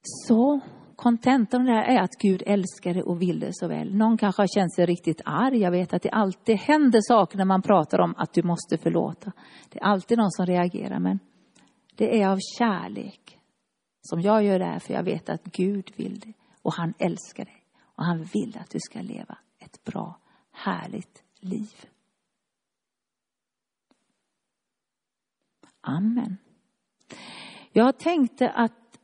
Så 0.02 0.60
kontentan 0.96 1.62
av 1.62 1.68
det 1.68 1.74
här 1.74 1.98
är 1.98 2.02
att 2.02 2.22
Gud 2.22 2.44
älskar 2.46 2.94
dig 2.94 3.04
och 3.04 3.22
vill 3.22 3.40
dig 3.40 3.50
så 3.54 3.68
väl. 3.68 3.96
Någon 3.96 4.18
kanske 4.18 4.42
har 4.42 4.48
känt 4.48 4.74
sig 4.74 4.86
riktigt 4.86 5.22
arg. 5.26 5.58
Jag 5.58 5.72
vet 5.72 5.94
att 5.94 6.02
det 6.02 6.10
alltid 6.10 6.56
händer 6.58 7.00
saker 7.02 7.38
när 7.38 7.46
man 7.46 7.62
pratar 7.62 8.00
om 8.00 8.14
att 8.18 8.34
du 8.34 8.44
måste 8.44 8.78
förlåta. 8.78 9.32
Det 9.70 9.80
är 9.80 9.84
alltid 9.84 10.18
någon 10.18 10.32
som 10.32 10.46
reagerar, 10.46 11.00
men 11.00 11.20
det 11.96 12.22
är 12.22 12.28
av 12.28 12.38
kärlek 12.58 13.40
som 14.02 14.22
jag 14.22 14.44
gör 14.44 14.60
det 14.60 14.66
här, 14.66 14.80
för 14.80 14.94
jag 14.94 15.04
vet 15.04 15.30
att 15.30 15.44
Gud 15.44 15.92
vill 15.96 16.20
det. 16.20 16.34
Och 16.62 16.74
han 16.74 16.94
älskar 17.00 17.46
dig. 17.46 17.64
Och 17.96 18.06
han 18.06 18.24
vill 18.24 18.58
att 18.60 18.70
du 18.70 18.80
ska 18.80 19.02
leva 19.02 19.38
ett 19.60 19.84
bra, 19.84 20.20
härligt 20.52 21.24
liv. 21.40 21.93
Amen. 25.84 26.38
Jag 27.72 28.00
tänkte 28.00 28.50
att 28.50 29.00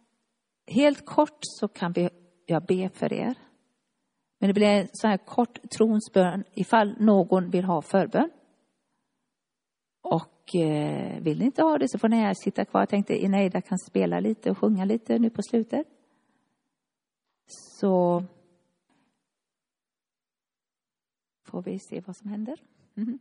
helt 0.67 1.05
kort 1.05 1.37
så 1.41 1.67
kan 1.67 1.91
vi, 1.91 2.09
jag 2.45 2.65
be 2.65 2.89
för 2.89 3.13
er. 3.13 3.35
Men 4.39 4.47
det 4.47 4.53
blir 4.53 4.67
en 4.67 4.87
så 4.93 5.07
här 5.07 5.17
kort 5.17 5.59
tronsbön 5.77 6.43
ifall 6.53 6.95
någon 6.99 7.49
vill 7.49 7.63
ha 7.63 7.81
förbön. 7.81 8.29
Och 10.01 10.55
eh, 10.55 11.21
vill 11.21 11.39
ni 11.39 11.45
inte 11.45 11.63
ha 11.63 11.77
det 11.77 11.89
så 11.89 11.99
får 11.99 12.09
ni 12.09 12.35
sitta 12.35 12.65
kvar. 12.65 12.81
Jag 12.81 12.89
tänkte 12.89 13.25
Eneida 13.25 13.61
kan 13.61 13.79
spela 13.79 14.19
lite 14.19 14.51
och 14.51 14.57
sjunga 14.57 14.85
lite 14.85 15.19
nu 15.19 15.29
på 15.29 15.41
slutet. 15.41 15.87
Så 17.79 18.23
får 21.45 21.61
vi 21.61 21.79
se 21.79 22.01
vad 22.05 22.17
som 22.17 22.29
händer. 22.29 22.59
Mm. 22.97 23.19